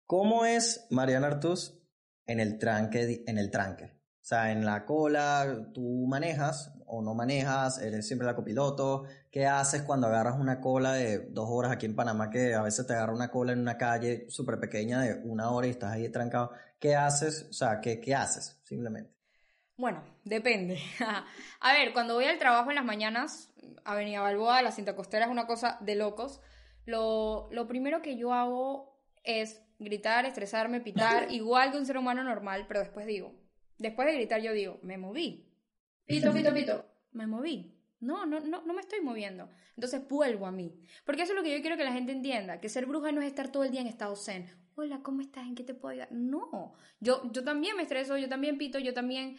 ¿Cómo 0.07 0.45
es 0.45 0.87
Mariana 0.91 1.29
Artus 1.29 1.81
en 2.27 2.41
el 2.41 2.59
tranque, 2.59 3.23
en 3.27 3.39
el 3.39 3.51
tranque? 3.51 3.93
O 4.25 4.27
sea, 4.27 4.53
en 4.53 4.65
la 4.65 4.87
cola, 4.87 5.69
¿tú 5.75 6.07
manejas 6.09 6.73
o 6.87 7.03
no 7.03 7.15
manejas? 7.15 7.79
¿Eres 7.79 8.07
siempre 8.07 8.25
la 8.27 8.35
copiloto? 8.35 9.05
¿Qué 9.31 9.47
haces 9.47 9.83
cuando 9.83 10.07
agarras 10.07 10.41
una 10.41 10.63
cola 10.63 10.95
de 10.95 11.27
dos 11.29 11.47
horas 11.51 11.73
aquí 11.73 11.85
en 11.85 11.95
Panamá, 11.95 12.31
que 12.31 12.55
a 12.55 12.63
veces 12.63 12.87
te 12.87 12.95
agarra 12.95 13.13
una 13.13 13.31
cola 13.31 13.53
en 13.53 13.61
una 13.61 13.77
calle 13.77 14.25
súper 14.31 14.59
pequeña 14.59 15.03
de 15.03 15.21
una 15.25 15.51
hora 15.51 15.67
y 15.67 15.71
estás 15.71 15.93
ahí 15.93 16.09
trancado? 16.09 16.53
¿Qué 16.79 16.97
haces? 16.97 17.49
O 17.51 17.53
sea, 17.53 17.83
¿qué, 17.83 18.01
qué 18.01 18.15
haces? 18.15 18.59
Simplemente. 18.65 19.13
Bueno, 19.77 20.03
depende. 20.25 20.81
a 21.61 21.73
ver, 21.75 21.93
cuando 21.93 22.15
voy 22.15 22.25
al 22.25 22.39
trabajo 22.39 22.71
en 22.71 22.77
las 22.77 22.85
mañanas, 22.87 23.53
Avenida 23.85 24.23
Balboa, 24.23 24.63
la 24.63 24.73
cinta 24.73 24.97
costera 24.97 25.27
es 25.27 25.31
una 25.31 25.47
cosa 25.47 25.77
de 25.83 25.97
locos. 25.97 26.41
Lo, 26.87 27.51
lo 27.53 27.69
primero 27.69 28.01
que 28.01 28.17
yo 28.17 28.33
hago 28.33 28.99
es 29.23 29.61
gritar, 29.79 30.25
estresarme, 30.25 30.81
pitar, 30.81 31.27
igual 31.31 31.73
que 31.73 31.77
un 31.77 31.85
ser 31.85 31.99
humano 31.99 32.25
normal, 32.25 32.65
pero 32.67 32.81
después 32.81 33.05
digo, 33.05 33.44
después 33.79 34.07
de 34.07 34.15
gritar 34.15 34.41
yo 34.41 34.53
digo, 34.53 34.79
me 34.83 34.99
moví. 34.99 35.51
Pito, 36.07 36.33
pito, 36.33 36.53
pito. 36.53 36.85
Me 37.13 37.27
moví. 37.27 37.75
No, 38.01 38.27
no, 38.27 38.41
no, 38.41 38.63
no 38.63 38.75
me 38.75 38.83
estoy 38.83 39.01
moviendo. 39.01 39.49
Entonces 39.77 40.07
vuelvo 40.09 40.47
a 40.47 40.53
mí. 40.53 40.79
Porque 41.07 41.23
eso 41.23 41.33
es 41.33 41.37
lo 41.37 41.43
que 41.43 41.55
yo 41.55 41.61
quiero 41.63 41.77
que 41.77 41.85
la 41.85 41.93
gente 41.93 42.13
entienda, 42.13 42.61
que 42.61 42.69
ser 42.69 42.87
bruja 42.87 43.13
no 43.13 43.23
es 43.23 43.29
estar 43.29 43.51
todo 43.51 43.65
el 43.65 43.71
día 43.71 43.81
en 43.81 43.87
estado 43.87 44.15
zen. 44.15 44.47
Hola, 44.75 45.01
¿cómo 45.03 45.21
estás? 45.21 45.47
¿En 45.47 45.55
qué 45.55 45.65
te 45.65 45.73
puedo 45.73 45.93
ayudar? 45.93 46.13
No, 46.13 46.75
yo, 47.01 47.23
yo 47.33 47.45
también 47.45 47.77
me 47.77 47.83
estreso, 47.83 48.19
yo 48.19 48.29
también 48.29 48.59
pito, 48.59 48.79
yo 48.79 48.93
también 48.93 49.39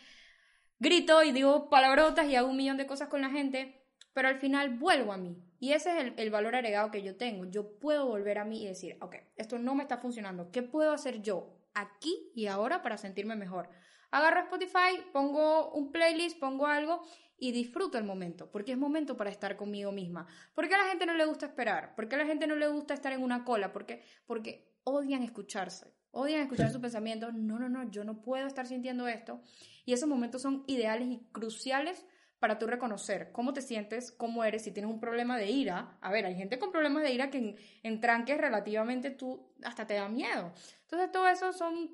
grito 0.79 1.23
y 1.23 1.31
digo 1.31 1.69
palabrotas 1.69 2.27
y 2.27 2.35
hago 2.35 2.49
un 2.49 2.57
millón 2.57 2.77
de 2.77 2.87
cosas 2.87 3.09
con 3.09 3.21
la 3.21 3.29
gente, 3.29 3.85
pero 4.13 4.29
al 4.29 4.39
final 4.39 4.77
vuelvo 4.79 5.13
a 5.13 5.17
mí. 5.17 5.37
Y 5.59 5.73
ese 5.73 5.91
es 5.91 6.05
el, 6.05 6.13
el 6.17 6.29
valor 6.31 6.55
agregado 6.55 6.89
que 6.89 7.03
yo 7.03 7.17
tengo. 7.17 7.45
Yo 7.45 7.77
puedo 7.79 8.07
volver 8.07 8.37
a 8.39 8.45
mí 8.45 8.63
y 8.63 8.67
decir, 8.67 8.97
ok, 9.01 9.15
esto 9.35 9.59
no 9.59 9.75
me 9.75 9.83
está 9.83 9.97
funcionando. 9.97 10.51
¿Qué 10.51 10.63
puedo 10.63 10.91
hacer 10.91 11.21
yo 11.21 11.59
aquí 11.73 12.31
y 12.33 12.47
ahora 12.47 12.81
para 12.81 12.97
sentirme 12.97 13.35
mejor? 13.35 13.69
Agarro 14.15 14.39
Spotify, 14.43 15.03
pongo 15.11 15.71
un 15.71 15.91
playlist, 15.91 16.39
pongo 16.39 16.67
algo 16.67 17.01
y 17.37 17.51
disfruto 17.51 17.97
el 17.97 18.05
momento, 18.05 18.49
porque 18.49 18.71
es 18.71 18.77
momento 18.77 19.17
para 19.17 19.29
estar 19.29 19.57
conmigo 19.57 19.91
misma. 19.91 20.25
¿Por 20.53 20.69
qué 20.69 20.75
a 20.75 20.77
la 20.77 20.85
gente 20.85 21.05
no 21.05 21.15
le 21.15 21.25
gusta 21.25 21.47
esperar? 21.47 21.95
¿Por 21.95 22.07
qué 22.07 22.15
a 22.15 22.19
la 22.19 22.25
gente 22.25 22.47
no 22.47 22.55
le 22.55 22.69
gusta 22.69 22.93
estar 22.93 23.11
en 23.11 23.21
una 23.21 23.43
cola? 23.43 23.73
¿Por 23.73 23.85
qué? 23.85 24.03
Porque 24.25 24.73
odian 24.85 25.21
escucharse, 25.21 25.93
odian 26.11 26.39
escuchar 26.39 26.71
sus 26.71 26.79
pensamientos. 26.79 27.33
No, 27.33 27.59
no, 27.59 27.67
no, 27.67 27.91
yo 27.91 28.05
no 28.05 28.21
puedo 28.21 28.47
estar 28.47 28.65
sintiendo 28.67 29.05
esto. 29.09 29.41
Y 29.83 29.91
esos 29.91 30.07
momentos 30.07 30.41
son 30.41 30.63
ideales 30.65 31.09
y 31.09 31.19
cruciales 31.33 32.05
para 32.39 32.57
tú 32.57 32.67
reconocer 32.67 33.33
cómo 33.33 33.51
te 33.51 33.61
sientes, 33.61 34.13
cómo 34.13 34.45
eres, 34.45 34.63
si 34.63 34.71
tienes 34.71 34.89
un 34.89 35.01
problema 35.01 35.37
de 35.37 35.51
ira. 35.51 35.97
A 35.99 36.09
ver, 36.09 36.25
hay 36.25 36.35
gente 36.35 36.57
con 36.57 36.71
problemas 36.71 37.03
de 37.03 37.11
ira 37.11 37.29
que 37.29 37.39
en, 37.39 37.55
en 37.83 37.99
tranques 37.99 38.37
relativamente 38.37 39.09
tú 39.09 39.51
hasta 39.61 39.85
te 39.85 39.95
da 39.95 40.07
miedo. 40.07 40.53
Entonces, 40.83 41.11
todo 41.11 41.27
eso 41.27 41.51
son, 41.51 41.91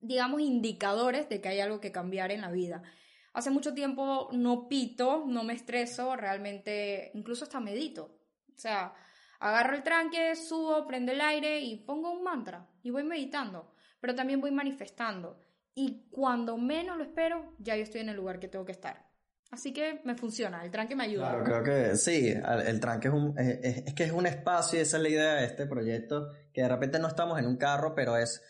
digamos, 0.00 0.40
indicadores 0.40 1.28
de 1.28 1.40
que 1.40 1.48
hay 1.48 1.60
algo 1.60 1.80
que 1.80 1.92
cambiar 1.92 2.30
en 2.30 2.40
la 2.42 2.50
vida. 2.50 2.82
Hace 3.32 3.50
mucho 3.50 3.74
tiempo 3.74 4.28
no 4.32 4.66
pito, 4.68 5.24
no 5.26 5.42
me 5.44 5.52
estreso, 5.54 6.16
realmente, 6.16 7.10
incluso 7.14 7.44
hasta 7.44 7.60
medito. 7.60 8.18
O 8.54 8.58
sea, 8.58 8.94
agarro 9.40 9.76
el 9.76 9.82
tranque, 9.82 10.34
subo, 10.36 10.86
prendo 10.86 11.12
el 11.12 11.20
aire 11.20 11.60
y 11.60 11.76
pongo 11.84 12.10
un 12.12 12.22
mantra 12.22 12.66
y 12.82 12.90
voy 12.90 13.04
meditando, 13.04 13.74
pero 14.00 14.14
también 14.14 14.40
voy 14.40 14.52
manifestando. 14.52 15.38
Y 15.74 16.08
cuando 16.10 16.56
menos 16.56 16.96
lo 16.96 17.04
espero, 17.04 17.54
ya 17.58 17.76
yo 17.76 17.82
estoy 17.82 18.00
en 18.00 18.08
el 18.08 18.16
lugar 18.16 18.38
que 18.38 18.48
tengo 18.48 18.64
que 18.64 18.72
estar. 18.72 19.04
Así 19.50 19.72
que 19.72 20.00
me 20.04 20.14
funciona, 20.16 20.64
el 20.64 20.70
tranque 20.70 20.96
me 20.96 21.04
ayuda. 21.04 21.28
Claro, 21.30 21.44
creo 21.44 21.62
que 21.90 21.96
sí, 21.96 22.28
el 22.66 22.80
tranque 22.80 23.08
es 23.08 23.14
un, 23.14 23.38
es, 23.38 23.84
es- 23.86 23.94
que 23.94 24.04
es 24.04 24.12
un 24.12 24.26
espacio 24.26 24.80
esa 24.80 24.96
es 24.96 25.02
la 25.02 25.08
idea 25.10 25.34
de 25.34 25.44
este 25.46 25.66
proyecto, 25.66 26.30
que 26.52 26.62
de 26.62 26.68
repente 26.68 26.98
no 26.98 27.06
estamos 27.08 27.38
en 27.38 27.46
un 27.46 27.56
carro, 27.58 27.94
pero 27.94 28.16
es 28.16 28.42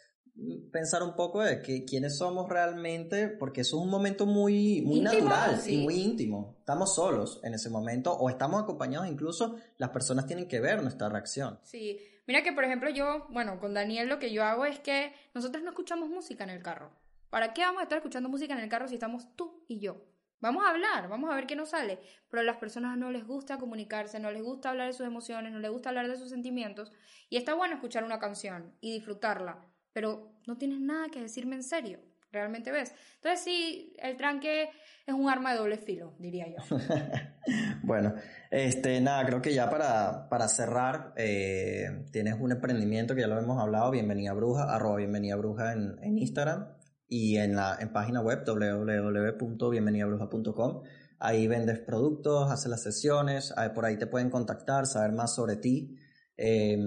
pensar 0.71 1.03
un 1.03 1.15
poco 1.15 1.43
de 1.43 1.63
que, 1.63 1.85
quiénes 1.85 2.19
somos 2.19 2.49
realmente, 2.49 3.29
porque 3.29 3.63
eso 3.63 3.79
es 3.79 3.83
un 3.83 3.91
momento 3.91 4.27
muy, 4.27 4.83
muy 4.83 4.99
Íntimo, 4.99 5.29
natural 5.29 5.61
sí. 5.61 5.75
y 5.75 5.85
muy 5.85 5.95
íntimo. 5.95 6.57
Estamos 6.59 6.95
solos 6.95 7.41
en 7.43 7.55
ese 7.55 7.71
momento 7.71 8.13
o 8.13 8.29
estamos 8.29 8.63
acompañados, 8.63 9.09
incluso 9.09 9.57
las 9.79 9.91
personas 9.91 10.27
tienen 10.27 10.49
que 10.49 10.61
ver 10.61 10.83
nuestra 10.83 11.09
reacción. 11.09 11.59
Sí, 11.63 11.99
mira 12.27 12.43
que 12.43 12.53
por 12.53 12.65
ejemplo 12.65 12.91
yo, 12.91 13.27
bueno, 13.31 13.59
con 13.59 13.75
Daniel 13.75 14.09
lo 14.09 14.19
que 14.19 14.33
yo 14.33 14.45
hago 14.45 14.67
es 14.67 14.79
que 14.81 15.13
nosotros 15.35 15.63
no 15.63 15.71
escuchamos 15.71 16.09
música 16.09 16.45
en 16.45 16.51
el 16.51 16.63
carro. 16.63 16.91
¿Para 17.31 17.53
qué 17.53 17.63
vamos 17.63 17.81
a 17.81 17.85
estar 17.85 17.99
escuchando 17.99 18.29
música 18.29 18.55
en 18.55 18.61
el 18.61 18.69
carro 18.69 18.89
si 18.89 18.95
estamos 18.95 19.35
tú 19.37 19.65
y 19.69 19.81
yo? 19.81 20.05
Vamos 20.41 20.65
a 20.65 20.71
hablar, 20.71 21.09
vamos 21.09 21.31
a 21.31 21.35
ver 21.35 21.47
qué 21.47 21.57
nos 21.57 21.71
sale. 21.71 21.99
Pero 22.29 22.43
a 22.43 22.45
las 22.45 22.59
personas 22.59 22.97
no 22.99 23.11
les 23.11 23.27
gusta 23.27 23.59
comunicarse, 23.59 24.21
no 24.21 24.31
les 24.31 24.43
gusta 24.43 24.71
hablar 24.71 24.89
de 24.89 24.93
sus 24.93 25.07
emociones, 25.07 25.53
no 25.53 25.59
les 25.59 25.71
gusta 25.71 25.89
hablar 25.89 26.09
de 26.09 26.17
sus 26.17 26.29
sentimientos. 26.29 26.93
Y 27.31 27.37
está 27.37 27.55
bueno 27.55 27.75
escuchar 27.75 28.05
una 28.05 28.19
canción 28.19 28.75
y 28.81 28.93
disfrutarla, 28.93 29.67
pero 29.97 30.29
no 30.47 30.59
tienes 30.59 30.79
nada 30.79 31.09
que 31.09 31.23
decirme 31.23 31.57
en 31.57 31.63
serio. 31.63 32.01
¿Realmente 32.31 32.71
ves? 32.71 32.93
Entonces 33.15 33.43
sí, 33.43 33.97
el 33.99 34.19
tranque 34.19 34.69
es 35.07 35.15
un 35.15 35.31
arma 35.31 35.53
de 35.53 35.59
doble 35.59 35.79
filo, 35.79 36.15
diría 36.19 36.49
yo. 36.49 36.59
Bueno, 37.83 38.13
este, 38.51 39.01
nada, 39.01 39.25
creo 39.25 39.41
que 39.41 39.55
ya 39.55 39.71
para, 39.71 40.29
para 40.29 40.49
cerrar, 40.49 41.15
eh, 41.17 42.05
tienes 42.13 42.35
un 42.39 42.53
emprendimiento 42.53 43.15
que 43.15 43.23
ya 43.23 43.27
lo 43.27 43.39
hemos 43.39 43.59
hablado, 43.59 43.91
Bienvenida 43.93 44.35
Bruja, 44.35 44.65
arroba 44.65 44.97
Bienvenida 44.97 45.37
Bruja 45.37 45.73
en, 45.73 45.97
en 46.03 46.19
Instagram 46.19 46.67
y 47.09 47.39
en 47.39 47.57
la 47.57 47.79
en 47.81 47.91
página 47.93 48.21
web 48.21 48.45
www.bienvenidabruja.com. 48.45 50.83
Ahí 51.21 51.47
vendes 51.47 51.79
productos, 51.79 52.51
haces 52.51 52.69
las 52.69 52.83
sesiones, 52.83 53.55
por 53.75 53.87
ahí 53.87 53.97
te 53.97 54.07
pueden 54.07 54.29
contactar, 54.29 54.85
saber 54.87 55.13
más 55.13 55.35
sobre 55.35 55.57
ti. 55.57 55.97
Eh, 56.39 56.79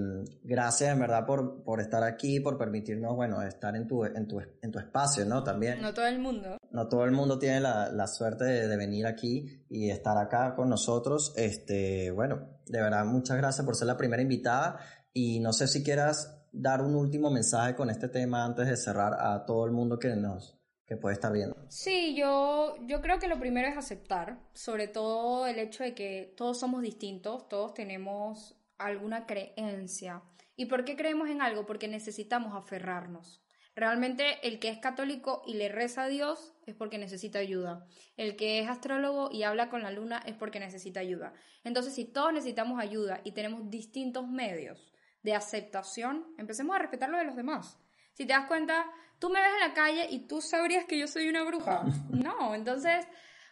gracias 0.44 0.92
en 0.92 1.00
verdad 1.00 1.26
por, 1.26 1.64
por 1.64 1.82
estar 1.82 2.04
aquí, 2.04 2.40
por 2.40 2.58
permitirnos, 2.58 3.16
bueno, 3.16 3.42
estar 3.42 3.76
en 3.76 3.88
tu, 3.88 4.06
en 4.06 4.28
tu, 4.28 4.40
en 4.40 4.72
tu 4.72 4.80
espacio, 4.80 5.26
¿no? 5.26 5.44
También 5.44 5.82
No 5.82 5.94
todo 5.94 6.06
el 6.08 6.20
mundo. 6.20 6.58
no 6.72 6.88
todo 6.88 7.04
el 7.06 7.12
mundo 7.12 7.40
tiene 7.40 7.60
la, 7.60 7.90
la 7.92 8.06
suerte 8.08 8.44
de, 8.44 8.68
de 8.68 8.78
venir 8.78 9.08
aquí 9.08 9.66
y 9.70 9.90
estar 9.90 10.18
acá 10.18 10.54
con 10.56 10.70
nosotros. 10.70 11.34
Este, 11.36 12.12
bueno, 12.12 12.60
de 12.68 12.82
verdad, 12.82 13.06
muchas 13.06 13.38
gracias 13.38 13.66
por 13.66 13.76
ser 13.76 13.88
la 13.88 13.98
primera 13.98 14.22
invitada 14.22 14.80
y 15.14 15.40
no 15.40 15.52
sé 15.54 15.68
si 15.68 15.84
quieras 15.84 16.36
dar 16.52 16.82
un 16.82 16.96
último 16.96 17.30
mensaje 17.32 17.76
con 17.76 17.90
este 17.90 18.08
tema 18.10 18.44
antes 18.46 18.68
de 18.68 18.78
cerrar 18.78 19.14
a 19.20 19.46
todo 19.46 19.66
el 19.66 19.72
mundo 19.72 19.98
que 19.98 20.16
nos 20.16 20.56
que 20.86 20.98
puede 20.98 21.14
estar 21.14 21.32
viendo. 21.32 21.56
Sí, 21.68 22.16
yo, 22.18 22.74
yo 22.88 23.00
creo 23.00 23.20
que 23.20 23.28
lo 23.28 23.40
primero 23.40 23.68
es 23.68 23.78
aceptar, 23.78 24.40
sobre 24.54 24.88
todo 24.88 25.46
el 25.46 25.60
hecho 25.60 25.84
de 25.84 25.94
que 25.94 26.34
todos 26.36 26.60
somos 26.60 26.82
distintos, 26.82 27.48
todos 27.48 27.76
tenemos 27.76 28.56
alguna 28.80 29.26
creencia. 29.26 30.24
¿Y 30.56 30.66
por 30.66 30.84
qué 30.84 30.96
creemos 30.96 31.30
en 31.30 31.42
algo? 31.42 31.66
Porque 31.66 31.88
necesitamos 31.88 32.56
aferrarnos. 32.56 33.44
Realmente 33.76 34.46
el 34.46 34.60
que 34.60 34.68
es 34.70 34.80
católico 34.80 35.42
y 35.46 35.54
le 35.54 35.70
reza 35.70 36.04
a 36.04 36.08
Dios 36.08 36.54
es 36.66 36.76
porque 36.76 36.98
necesita 36.98 37.40
ayuda. 37.40 37.86
El 38.18 38.36
que 38.36 38.60
es 38.60 38.68
astrólogo 38.68 39.30
y 39.32 39.44
habla 39.44 39.70
con 39.70 39.84
la 39.84 39.92
luna 39.92 40.22
es 40.26 40.36
porque 40.36 40.60
necesita 40.60 41.00
ayuda. 41.00 41.34
Entonces, 41.64 41.96
si 41.96 42.06
todos 42.06 42.34
necesitamos 42.34 42.80
ayuda 42.82 43.22
y 43.24 43.32
tenemos 43.32 43.70
distintos 43.70 44.28
medios 44.28 44.92
de 45.24 45.34
aceptación, 45.34 46.26
empecemos 46.38 46.76
a 46.76 46.80
respetar 46.80 47.10
lo 47.10 47.18
de 47.18 47.26
los 47.26 47.38
demás. 47.38 47.80
Si 48.14 48.26
te 48.26 48.34
das 48.34 48.48
cuenta, 48.48 48.86
tú 49.18 49.30
me 49.30 49.40
ves 49.40 49.54
en 49.54 49.70
la 49.70 49.74
calle 49.74 50.08
y 50.10 50.28
tú 50.28 50.42
sabrías 50.42 50.86
que 50.86 50.98
yo 50.98 51.08
soy 51.08 51.30
una 51.30 51.44
bruja. 51.44 51.84
No, 52.10 52.54
entonces 52.54 53.08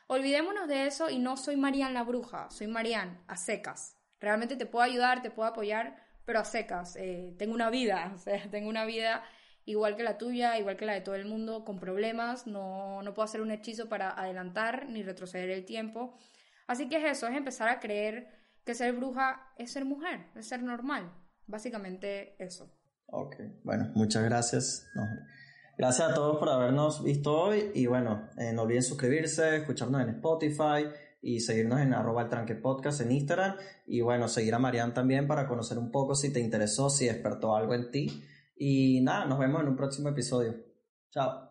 olvidémonos 0.07 0.67
de 0.67 0.87
eso 0.87 1.09
y 1.09 1.19
no 1.19 1.37
soy 1.37 1.55
Marian 1.55 1.93
la 1.93 2.03
bruja, 2.03 2.49
soy 2.49 2.67
Marian 2.67 3.23
a 3.27 3.37
secas. 3.37 3.96
Realmente 4.19 4.55
te 4.55 4.65
puedo 4.65 4.83
ayudar, 4.83 5.21
te 5.21 5.31
puedo 5.31 5.47
apoyar, 5.49 5.97
pero 6.25 6.39
a 6.39 6.45
secas. 6.45 6.95
Eh, 6.95 7.35
tengo 7.37 7.53
una 7.53 7.69
vida, 7.69 8.15
tengo 8.51 8.69
una 8.69 8.85
vida 8.85 9.23
igual 9.65 9.95
que 9.95 10.03
la 10.03 10.17
tuya, 10.17 10.57
igual 10.57 10.77
que 10.77 10.85
la 10.85 10.93
de 10.93 11.01
todo 11.01 11.15
el 11.15 11.25
mundo, 11.25 11.65
con 11.65 11.79
problemas. 11.79 12.47
No, 12.47 13.01
no 13.01 13.13
puedo 13.13 13.25
hacer 13.25 13.41
un 13.41 13.51
hechizo 13.51 13.89
para 13.89 14.11
adelantar 14.11 14.87
ni 14.89 15.03
retroceder 15.03 15.49
el 15.49 15.65
tiempo. 15.65 16.17
Así 16.67 16.89
que 16.89 16.97
es 16.97 17.17
eso, 17.17 17.27
es 17.27 17.35
empezar 17.35 17.69
a 17.69 17.79
creer 17.79 18.37
que 18.67 18.75
ser 18.75 18.93
bruja 18.93 19.53
es 19.57 19.71
ser 19.71 19.85
mujer, 19.85 20.27
es 20.35 20.47
ser 20.47 20.61
normal. 20.61 21.09
Básicamente 21.47 22.35
eso. 22.43 22.69
Ok, 23.05 23.35
bueno, 23.63 23.89
muchas 23.95 24.25
gracias. 24.25 24.85
Gracias 25.77 26.09
a 26.09 26.13
todos 26.13 26.37
por 26.37 26.49
habernos 26.49 27.01
visto 27.01 27.33
hoy 27.33 27.71
y 27.73 27.85
bueno, 27.85 28.29
eh, 28.37 28.51
no 28.51 28.63
olviden 28.63 28.83
suscribirse, 28.83 29.55
escucharnos 29.55 30.01
en 30.01 30.09
Spotify 30.09 30.85
y 31.21 31.39
seguirnos 31.39 31.81
en 31.81 31.93
arroba 31.93 32.23
el 32.23 32.29
tranque 32.29 32.55
podcast 32.55 33.01
en 33.01 33.11
Instagram 33.11 33.55
y 33.85 34.01
bueno, 34.01 34.27
seguir 34.27 34.53
a 34.53 34.59
Marian 34.59 34.93
también 34.93 35.27
para 35.27 35.47
conocer 35.47 35.77
un 35.77 35.91
poco 35.91 36.15
si 36.15 36.31
te 36.31 36.39
interesó, 36.39 36.89
si 36.89 37.05
despertó 37.05 37.55
algo 37.55 37.73
en 37.73 37.91
ti 37.91 38.23
y 38.55 39.01
nada, 39.01 39.25
nos 39.25 39.39
vemos 39.39 39.61
en 39.61 39.69
un 39.69 39.75
próximo 39.75 40.09
episodio. 40.09 40.55
Chao. 41.11 41.46